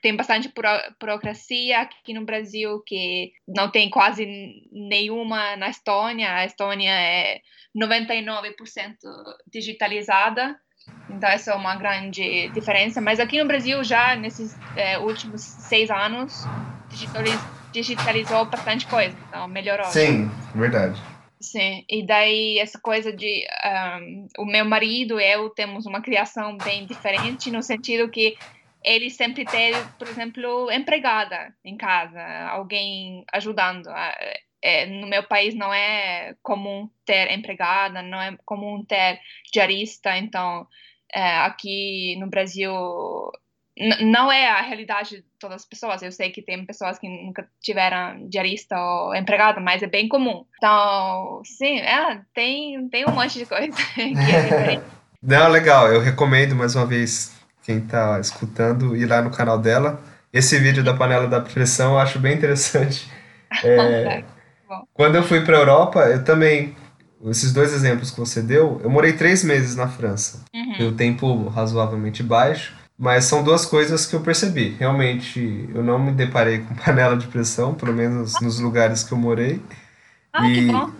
[0.00, 4.26] tem bastante buro- burocracia aqui no Brasil que não tem quase
[4.70, 6.34] nenhuma na Estônia.
[6.34, 7.40] A Estônia é
[7.74, 8.96] 99%
[9.50, 10.56] digitalizada.
[11.08, 13.00] Então, essa é uma grande diferença.
[13.00, 16.32] Mas aqui no Brasil, já nesses eh, últimos seis anos,
[16.90, 17.40] digitaliz-
[17.72, 19.16] digitalizou bastante coisa.
[19.28, 19.86] Então, melhorou.
[19.86, 21.00] Sim, verdade.
[21.40, 26.56] Sim, e daí essa coisa de ahm, o meu marido e eu temos uma criação
[26.56, 28.36] bem diferente no sentido que
[28.84, 33.88] ele sempre teve, por exemplo, empregada em casa, alguém ajudando.
[33.88, 34.14] Ah,
[34.62, 39.20] é, no meu país não é comum ter empregada, não é comum ter
[39.52, 40.66] diarista, então
[41.12, 42.72] é, aqui no Brasil
[44.00, 46.02] não é a realidade de todas as pessoas.
[46.02, 50.44] Eu sei que tem pessoas que nunca tiveram diarista ou empregada, mas é bem comum.
[50.56, 54.84] Então, sim, é, tem, tem um monte de coisa que é diferente.
[55.22, 55.88] Não, legal.
[55.88, 60.00] Eu recomendo mais uma vez quem tá escutando ir lá no canal dela.
[60.32, 63.10] Esse vídeo da panela da pressão eu acho bem interessante.
[63.62, 64.24] É,
[64.94, 66.74] quando eu fui para a Europa, eu também,
[67.26, 70.40] esses dois exemplos que você deu, eu morei três meses na França.
[70.54, 70.88] Uhum.
[70.88, 74.74] Um tempo razoavelmente baixo, mas são duas coisas que eu percebi.
[74.78, 79.18] Realmente, eu não me deparei com panela de pressão, pelo menos nos lugares que eu
[79.18, 79.60] morei.
[80.32, 80.90] Ah, que E, bom.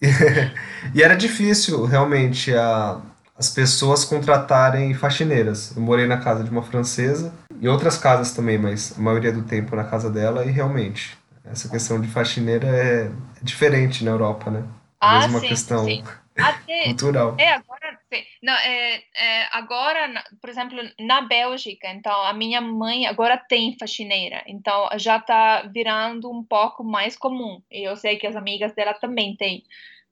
[0.94, 3.00] e era difícil, realmente, a,
[3.38, 5.76] as pessoas contratarem faxineiras.
[5.76, 9.42] Eu morei na casa de uma francesa, e outras casas também, mas a maioria do
[9.42, 13.10] tempo na casa dela, e realmente, essa questão de faxineira é, é
[13.42, 14.60] diferente na Europa, né?
[14.60, 14.62] É
[15.00, 16.02] Ah, mesmo uma sim, questão sim.
[16.36, 17.34] Até, cultural.
[17.38, 18.22] É, agora, sim.
[18.42, 24.42] Não, é, é, agora, por exemplo, na Bélgica, então, a minha mãe agora tem faxineira,
[24.46, 27.62] então já está virando um pouco mais comum.
[27.70, 29.62] E eu sei que as amigas dela também têm,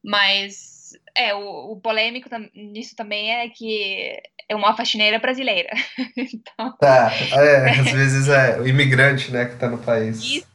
[0.03, 0.84] mas
[1.15, 5.71] é, o, o polêmico nisso também é que é uma faxineira brasileira.
[6.17, 10.21] Então, Tá, é, às vezes é o imigrante, né, que tá no país.
[10.23, 10.47] isso,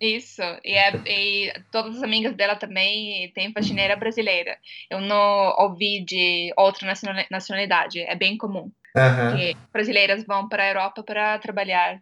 [0.00, 0.42] isso.
[0.64, 4.56] E, é- e todas as amigas dela também têm faxineira brasileira.
[4.90, 8.70] Eu não ouvi de outra nacionali- nacionalidade, é bem comum.
[8.96, 9.34] Aham.
[9.36, 12.00] que brasileiras vão para a Europa para trabalhar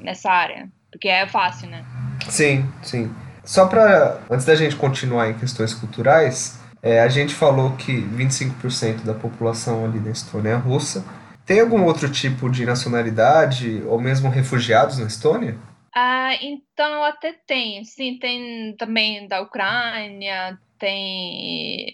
[0.00, 1.84] nessa área, porque é fácil, né?
[2.28, 3.14] Sim, sim.
[3.44, 9.04] Só para antes da gente continuar em questões culturais, é, a gente falou que 25%
[9.04, 11.02] da população ali na Estônia é russa.
[11.46, 15.56] Tem algum outro tipo de nacionalidade ou mesmo refugiados na Estônia?
[15.94, 21.90] Ah, então até tem, sim, tem também da Ucrânia, tem,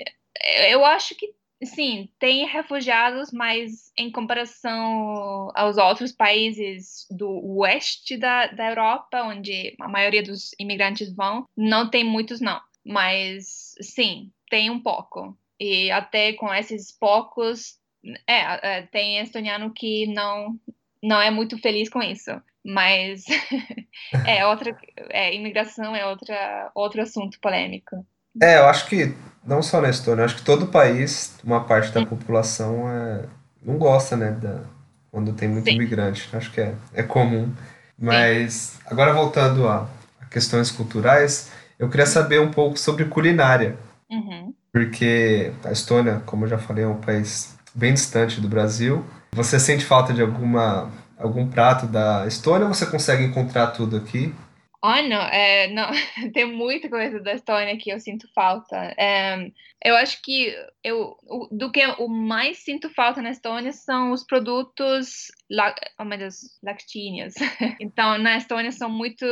[0.71, 8.47] eu acho que sim, tem refugiados, mas em comparação aos outros países do oeste da,
[8.49, 14.69] da Europa, onde a maioria dos imigrantes vão, não tem muitos não, mas sim, tem
[14.69, 15.35] um pouco.
[15.59, 17.79] E até com esses poucos,
[18.27, 20.59] é, é, tem estoniano que não
[21.03, 22.31] não é muito feliz com isso,
[22.63, 23.25] mas
[24.27, 24.77] é outra,
[25.09, 28.05] é, imigração é outra, outro assunto polêmico.
[28.43, 32.05] É, eu acho que não só na Estônia, acho que todo país, uma parte da
[32.05, 33.25] população é,
[33.63, 34.63] não gosta, né, da,
[35.11, 35.77] quando tem muito Sim.
[35.77, 36.29] imigrante.
[36.35, 37.53] Acho que é, é comum.
[37.99, 39.89] Mas agora voltando a,
[40.21, 43.77] a questões culturais, eu queria saber um pouco sobre culinária.
[44.11, 44.55] Uhum.
[44.73, 49.05] porque a Estônia, como eu já falei, é um país bem distante do Brasil.
[49.33, 54.35] Você sente falta de alguma algum prato da Estônia você consegue encontrar tudo aqui?
[54.83, 55.91] Ah, não, é, não,
[56.33, 58.77] tem muita coisa da Estônia que eu sinto falta.
[58.99, 59.51] É,
[59.85, 64.25] eu acho que eu, o- do que eu mais sinto falta na Estônia são os
[64.25, 67.35] produtos, la, oh meu Deus, lactíneos.
[67.81, 69.25] Então, na Estônia são muito,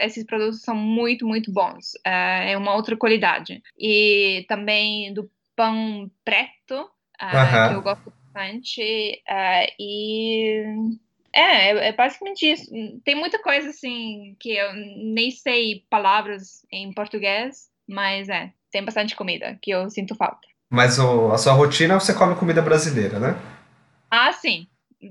[0.00, 1.92] esses produtos são muito, muito bons.
[2.04, 3.62] É, é uma outra qualidade.
[3.78, 7.68] E também do pão preto, ah, Aham.
[7.68, 9.22] que eu gosto bastante.
[9.28, 10.64] ah, e
[11.34, 11.40] é,
[11.70, 12.70] é, é basicamente isso.
[13.04, 19.14] Tem muita coisa assim que eu nem sei palavras em português, mas é, tem bastante
[19.16, 20.46] comida que eu sinto falta.
[20.70, 23.36] Mas o- a sua rotina você come comida brasileira, né?
[24.10, 24.66] Ah, sim,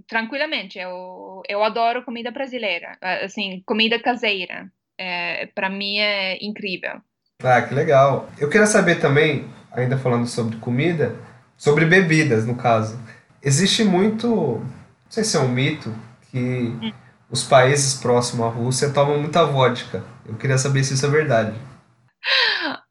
[0.08, 0.78] tranquilamente.
[0.80, 4.72] Eu, eu adoro comida brasileira, ah, assim, comida caseira.
[4.98, 7.02] É, para mim é incrível.
[7.42, 8.30] Ah, que legal.
[8.38, 11.16] Eu queria saber também, ainda falando sobre comida,
[11.58, 13.00] sobre bebidas, no caso.
[13.42, 14.70] Existe muito, não
[15.10, 15.94] sei se é um mito,
[16.32, 16.94] que
[17.30, 20.04] os países próximos à Rússia tomam muita vodka.
[20.26, 21.58] Eu queria saber se isso é verdade.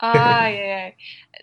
[0.01, 0.95] Ai, ai.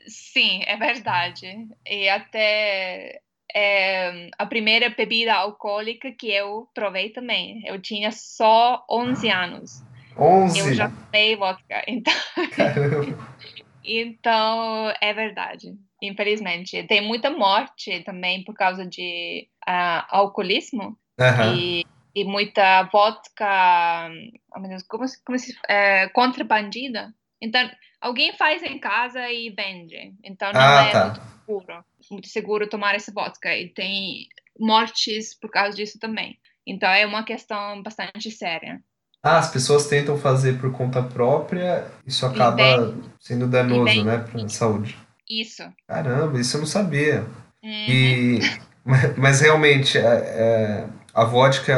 [0.07, 1.67] Sim, é verdade.
[1.85, 3.21] E até
[3.53, 7.61] é, a primeira bebida alcoólica que eu provei também.
[7.65, 9.83] Eu tinha só 11 anos.
[10.15, 10.73] Eu 11.
[10.75, 11.83] já tomei vodka.
[11.87, 12.13] Então,
[13.83, 15.73] então é verdade.
[16.01, 16.83] Infelizmente.
[16.83, 21.55] Tem muita morte também por causa de ah, alcoolismo Aham.
[21.55, 24.09] e, e muita vodka.
[24.55, 25.55] oh, meu Deus, como, como se.
[25.67, 27.13] É, contrabandida.
[27.41, 27.69] Então,
[28.01, 30.13] alguém faz em casa e vende.
[30.23, 31.05] Então, não Ah, é tá.
[31.05, 31.85] muito seguro.
[32.11, 33.55] Muito seguro tomar essa vodka.
[33.55, 34.27] E tem
[34.59, 36.37] mortes por causa disso também.
[36.65, 38.81] Então, é uma questão bastante séria.
[39.21, 44.49] Ah, as pessoas tentam fazer por conta própria, isso acaba sendo danoso, né, para a
[44.49, 44.95] saúde.
[45.27, 45.63] Isso.
[45.87, 47.21] Caramba, isso eu não sabia.
[47.63, 47.89] Uhum.
[47.89, 48.39] E,
[48.85, 51.77] mas, mas realmente, é- é, a vodka é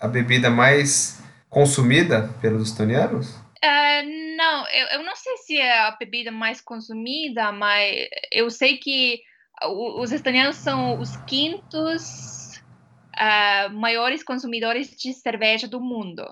[0.00, 1.20] a bebida mais
[1.50, 3.34] consumida pelos estonianos?
[3.62, 4.02] Ah,
[4.36, 9.20] não, eu, eu não sei se é a bebida mais consumida, mas eu sei que
[9.64, 12.62] os estonianos são os quintos
[13.16, 16.24] uh, maiores consumidores de cerveja do mundo.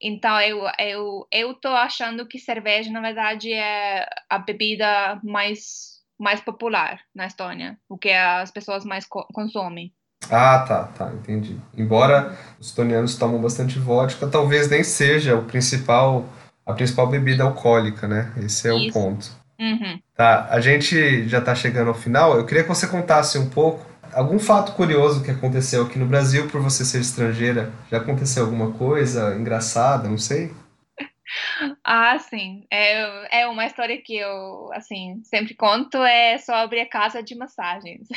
[0.00, 6.40] Então, eu, eu, eu tô achando que cerveja, na verdade, é a bebida mais, mais
[6.40, 9.92] popular na Estônia, o que as pessoas mais co consomem.
[10.28, 11.56] Ah, tá, tá, entendi.
[11.76, 16.24] Embora os estonianos tomam bastante vodka, talvez nem seja o principal,
[16.66, 18.32] a principal bebida alcoólica, né?
[18.36, 18.88] Esse é Isso.
[18.88, 19.30] o ponto.
[19.58, 20.00] Uhum.
[20.16, 22.36] Tá, a gente já está chegando ao final.
[22.36, 26.48] Eu queria que você contasse um pouco algum fato curioso que aconteceu aqui no Brasil
[26.48, 27.70] por você ser estrangeira.
[27.90, 30.52] Já aconteceu alguma coisa engraçada, não sei?
[31.84, 32.66] Ah, sim.
[32.70, 38.08] É, é uma história que eu, assim, sempre conto, é sobre a casa de massagens.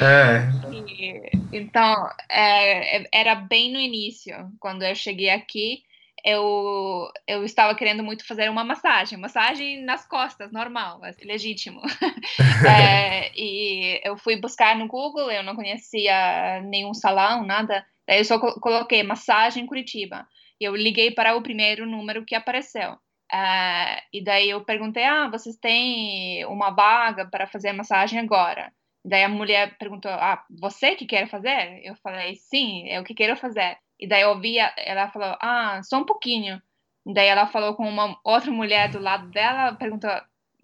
[0.00, 0.48] É.
[0.70, 1.94] E, então,
[2.28, 5.82] é, é era bem no início, quando eu cheguei aqui,
[6.24, 11.80] eu, eu estava querendo muito fazer uma massagem, massagem nas costas, normal, assim, legítimo.
[12.68, 17.84] é, e eu fui buscar no Google, eu não conhecia nenhum salão, nada.
[18.08, 20.26] Daí eu só coloquei massagem Curitiba.
[20.60, 22.94] E eu liguei para o primeiro número que apareceu.
[23.30, 28.72] Uh, e daí eu perguntei: Ah, vocês têm uma vaga para fazer massagem agora?
[29.04, 31.80] Daí a mulher perguntou: Ah, você que quer fazer?
[31.84, 33.76] Eu falei: Sim, é o que quero fazer.
[33.98, 36.62] E daí eu ouvi, ela falou, ah, só um pouquinho.
[37.04, 40.10] Daí ela falou com uma outra mulher do lado dela, perguntou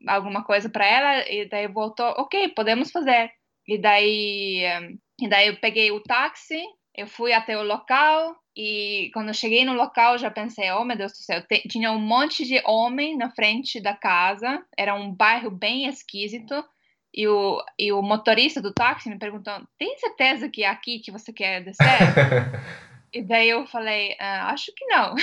[0.07, 3.33] alguma coisa para ela, e daí voltou, ok, podemos fazer.
[3.67, 4.63] E daí,
[5.21, 6.63] e daí eu peguei o táxi,
[6.95, 10.97] eu fui até o local, e quando eu cheguei no local, já pensei, oh meu
[10.97, 15.51] Deus do céu, tinha um monte de homem na frente da casa, era um bairro
[15.51, 16.65] bem esquisito,
[17.13, 21.13] e o, e o motorista do táxi me perguntou, tem certeza que é aqui que
[21.13, 21.85] você quer descer?
[23.15, 25.15] E daí eu falei, ah, acho que não.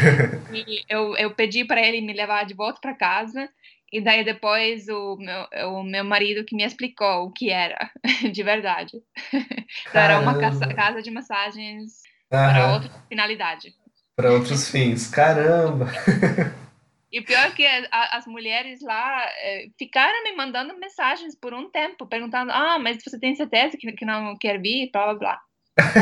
[0.50, 3.50] e eu, eu pedi para ele me levar de volta para casa.
[3.94, 7.78] E daí depois o meu, o meu marido que me explicou o que era,
[8.32, 8.90] de verdade.
[9.88, 12.52] então era uma casa, casa de massagens Aham.
[12.52, 13.72] para outra finalidade.
[14.16, 15.08] Para outros fins.
[15.08, 15.86] Caramba!
[17.12, 22.50] E pior que as mulheres lá eh, ficaram me mandando mensagens por um tempo, perguntando:
[22.50, 24.90] ah, mas você tem certeza que, que não quer vir?
[24.92, 25.40] Blá blá blá.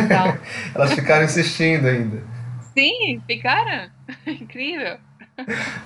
[0.07, 0.25] Então...
[0.75, 2.23] Elas ficaram insistindo ainda.
[2.73, 3.91] Sim, ficaram.
[4.27, 4.99] Incrível.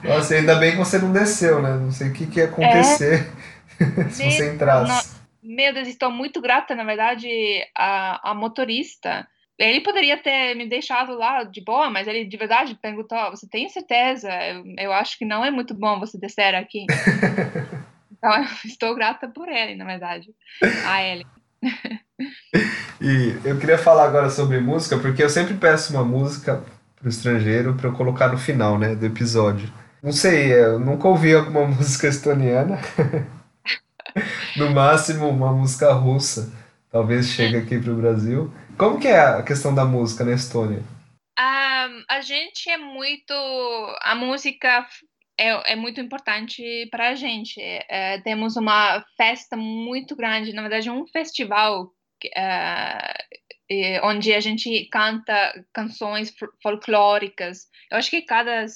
[0.02, 1.76] Nossa, ainda bem que você não desceu, né?
[1.76, 3.30] Não sei o que, que ia acontecer
[3.80, 4.08] é...
[4.10, 5.16] se você entrasse.
[5.42, 7.28] Meu Deus, estou muito grata, na verdade,
[7.76, 9.26] a, a motorista.
[9.58, 13.68] Ele poderia ter me deixado lá de boa, mas ele de verdade perguntou: Você tem
[13.68, 14.28] certeza?
[14.28, 16.84] Eu, eu acho que não é muito bom você descer aqui.
[18.12, 20.28] então, eu estou grata por ele, na verdade.
[20.84, 21.24] A ele.
[23.00, 26.62] e eu queria falar agora sobre música, porque eu sempre peço uma música
[27.06, 29.72] pro estrangeiro para eu colocar no final, né, do episódio.
[30.02, 32.80] Não sei, eu nunca ouvi alguma música estoniana.
[34.56, 36.52] no máximo uma música russa.
[36.90, 38.52] Talvez chegue aqui pro Brasil.
[38.76, 40.82] Como que é a questão da música na Estônia?
[41.38, 43.32] Um, a gente é muito
[44.02, 44.86] a música
[45.38, 47.60] é, é muito importante para a gente.
[47.60, 51.92] É, temos uma festa muito grande, na verdade, um festival
[52.34, 53.14] é,
[54.02, 57.68] onde a gente canta canções folclóricas.
[57.90, 58.66] Eu acho que cada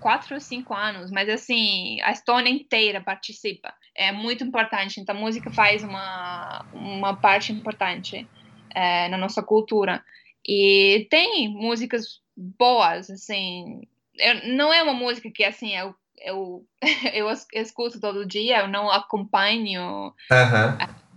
[0.00, 3.72] quatro ou cinco anos, mas assim, a Estônia inteira participa.
[3.94, 5.00] É muito importante.
[5.00, 8.28] Então, a música faz uma, uma parte importante
[8.74, 10.02] é, na nossa cultura.
[10.46, 13.82] E tem músicas boas, assim,
[14.20, 16.64] eu, não é uma música que assim eu, eu,
[17.12, 20.14] eu escuto todo dia, eu não acompanho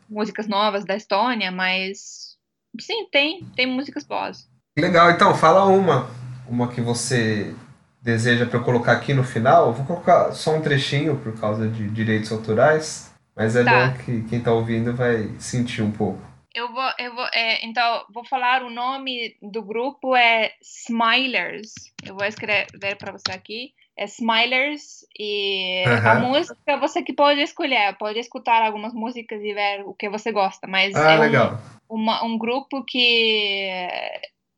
[0.09, 2.32] músicas novas da Estônia, mas
[2.79, 4.47] sim, tem, tem músicas boas.
[4.77, 6.09] Legal, então fala uma,
[6.47, 7.55] uma que você
[8.01, 9.67] deseja para eu colocar aqui no final.
[9.67, 13.87] Eu vou colocar só um trechinho por causa de direitos autorais, mas é tá.
[13.87, 16.21] bom que quem está ouvindo vai sentir um pouco.
[16.53, 21.71] Eu vou, eu vou, é, então, vou falar o nome do grupo é Smilers.
[22.05, 23.73] Eu vou escrever para você aqui.
[23.97, 26.09] É Smilers e uhum.
[26.09, 30.31] a música você que pode escolher, pode escutar algumas músicas e ver o que você
[30.31, 30.67] gosta.
[30.67, 31.59] Mas ah, é legal.
[31.89, 33.69] Um, uma, um grupo que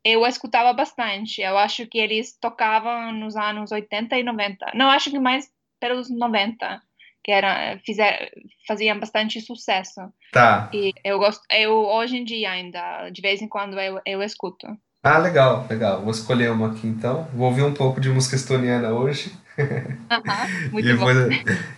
[0.06, 1.42] eu escutava bastante.
[1.42, 4.72] Eu acho que eles tocavam nos anos 80 e 90.
[4.74, 6.82] Não, acho que mais pelos 90
[7.26, 8.32] que era fizer,
[8.68, 10.00] faziam bastante sucesso.
[10.32, 10.70] Tá.
[10.72, 14.68] E eu gosto, eu hoje em dia ainda, de vez em quando eu, eu escuto.
[15.06, 16.02] Ah, legal, legal.
[16.02, 17.28] Vou escolher uma aqui então.
[17.32, 19.32] Vou ouvir um pouco de música estoniana hoje.
[19.56, 19.62] Uh
[20.10, 21.06] -huh, muito e, bom.
[21.06, 21.14] Vou,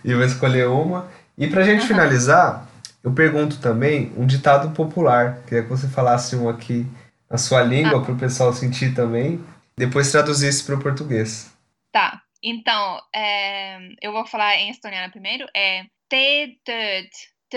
[0.02, 1.06] e vou escolher uma.
[1.36, 2.66] E pra gente finalizar,
[3.04, 5.40] eu pergunto também um ditado popular.
[5.46, 6.86] Queria que você falasse um aqui
[7.28, 8.02] na sua língua ah.
[8.02, 9.44] para o pessoal sentir também.
[9.76, 11.52] Depois traduzisse para o português.
[11.92, 12.22] Tá.
[12.42, 15.46] Então, é, eu vou falar em estoniano primeiro.
[15.54, 16.58] É te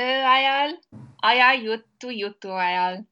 [0.01, 0.77] ajal,
[1.23, 3.05] aja juttu juttu ajal.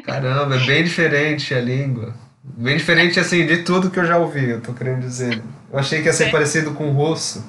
[0.00, 2.14] Caramba, é bem diferente a língua.
[2.44, 5.42] Bem diferente, assim, de tudo que eu já ouvi, eu tô querendo dizer.
[5.70, 6.30] Eu achei que ia ser É.
[6.30, 7.44] parecido com o russo.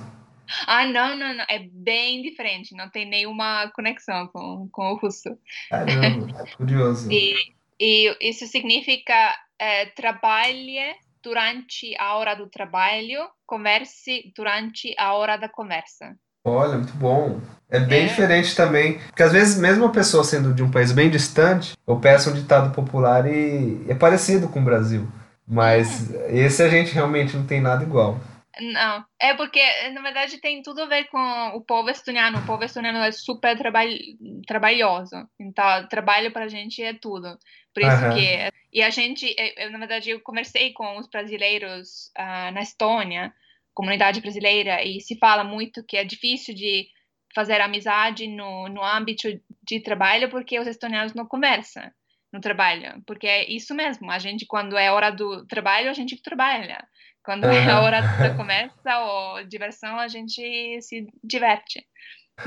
[0.68, 1.46] Ah, não, não, não.
[1.50, 2.76] É bem diferente.
[2.76, 5.30] Não tem nenhuma conexão com, com o russo.
[5.70, 7.12] Caramba, curioso.
[7.12, 7.34] E,
[7.80, 10.78] e isso significa eh, trabalhe
[11.24, 16.16] durante a hora do trabalho, converse durante a hora da conversa.
[16.44, 17.40] Olha, muito bom.
[17.70, 18.08] É bem É.
[18.08, 19.00] diferente também.
[19.00, 22.34] Porque às vezes, mesmo a pessoa sendo de um país bem distante, eu peço um
[22.34, 25.08] ditado popular e é parecido com o Brasil.
[25.48, 28.20] Mas esse a gente realmente não tem nada igual.
[28.62, 29.60] Não, é porque,
[29.94, 31.18] na verdade, tem tudo a ver com
[31.56, 32.38] o povo estoniano.
[32.38, 33.98] O povo estoniano é super trabalh
[34.46, 35.16] trabalhoso.
[35.40, 37.38] Então, trabalho para a gente é tudo.
[37.74, 38.52] Por isso que...
[38.72, 43.34] E a gente, eu- na verdade, eu conversei com os brasileiros ah, na Estônia,
[43.74, 46.88] comunidade brasileira, e se fala muito que é difícil de
[47.34, 49.28] fazer amizade no, no âmbito
[49.64, 51.84] de trabalho porque os estonianos não conversam
[52.32, 53.02] no trabalho.
[53.06, 54.12] Porque é isso mesmo.
[54.12, 56.84] A gente, quando é hora do trabalho, a gente trabalha.
[57.24, 61.86] Quando é a hora da conversa ou diversão, a gente se diverte.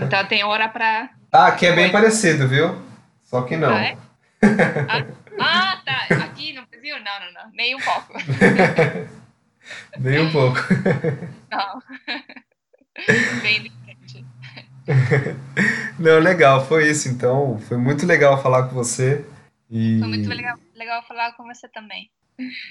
[0.01, 1.11] Então tem hora para.
[1.33, 2.83] Ah, aqui é bem parecido, viu?
[3.23, 3.75] Só que não.
[3.75, 3.97] Ah, é?
[5.39, 6.25] Ah, tá.
[6.25, 6.97] Aqui no Brasil?
[6.99, 7.51] Não, não, não.
[7.53, 8.15] Nem um pouco.
[9.99, 10.59] Nem um pouco.
[11.51, 11.83] Não.
[13.43, 14.25] Bem diferente.
[15.99, 17.59] Não, legal, foi isso então.
[17.69, 19.25] Foi muito legal falar com você.
[19.71, 19.99] E...
[19.99, 22.11] Foi muito legal, legal falar com você também.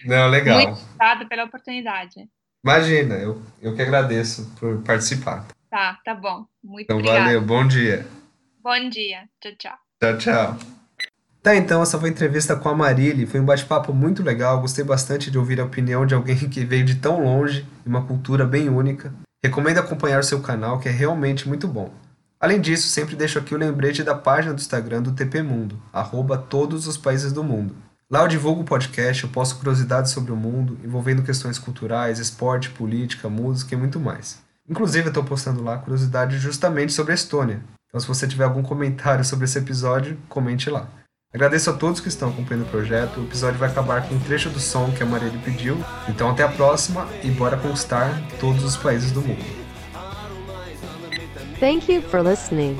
[0.06, 0.58] Não, legal.
[0.58, 2.30] Muito obrigada pela oportunidade.
[2.64, 5.46] Imagina, eu, eu que agradeço por participar.
[5.70, 6.46] Tá, tá bom.
[6.64, 7.26] Muito Então, obrigada.
[7.26, 8.08] valeu, bom dia.
[8.64, 9.30] Bom dia.
[9.40, 9.78] Tchau, tchau.
[10.02, 10.85] Tchau, tchau.
[11.46, 13.28] Tá, então essa foi a entrevista com a Marília.
[13.28, 14.60] Foi um bate-papo muito legal.
[14.60, 18.02] Gostei bastante de ouvir a opinião de alguém que veio de tão longe e uma
[18.02, 19.14] cultura bem única.
[19.44, 21.94] Recomendo acompanhar o seu canal, que é realmente muito bom.
[22.40, 26.36] Além disso, sempre deixo aqui o lembrete da página do Instagram do TP Mundo, arroba
[26.36, 27.76] todos os países do mundo.
[28.10, 32.72] Lá eu divulgo o podcast, eu posto curiosidades sobre o mundo, envolvendo questões culturais, esporte,
[32.72, 34.40] política, música e muito mais.
[34.68, 37.62] Inclusive, eu estou postando lá curiosidades justamente sobre a Estônia.
[37.88, 40.90] Então, se você tiver algum comentário sobre esse episódio, comente lá.
[41.36, 43.20] Agradeço a todos que estão acompanhando o projeto.
[43.20, 45.78] O episódio vai acabar com um trecho do som que a Marília pediu.
[46.08, 49.44] Então, até a próxima e bora conquistar todos os países do mundo.
[51.60, 52.78] Thank you for listening.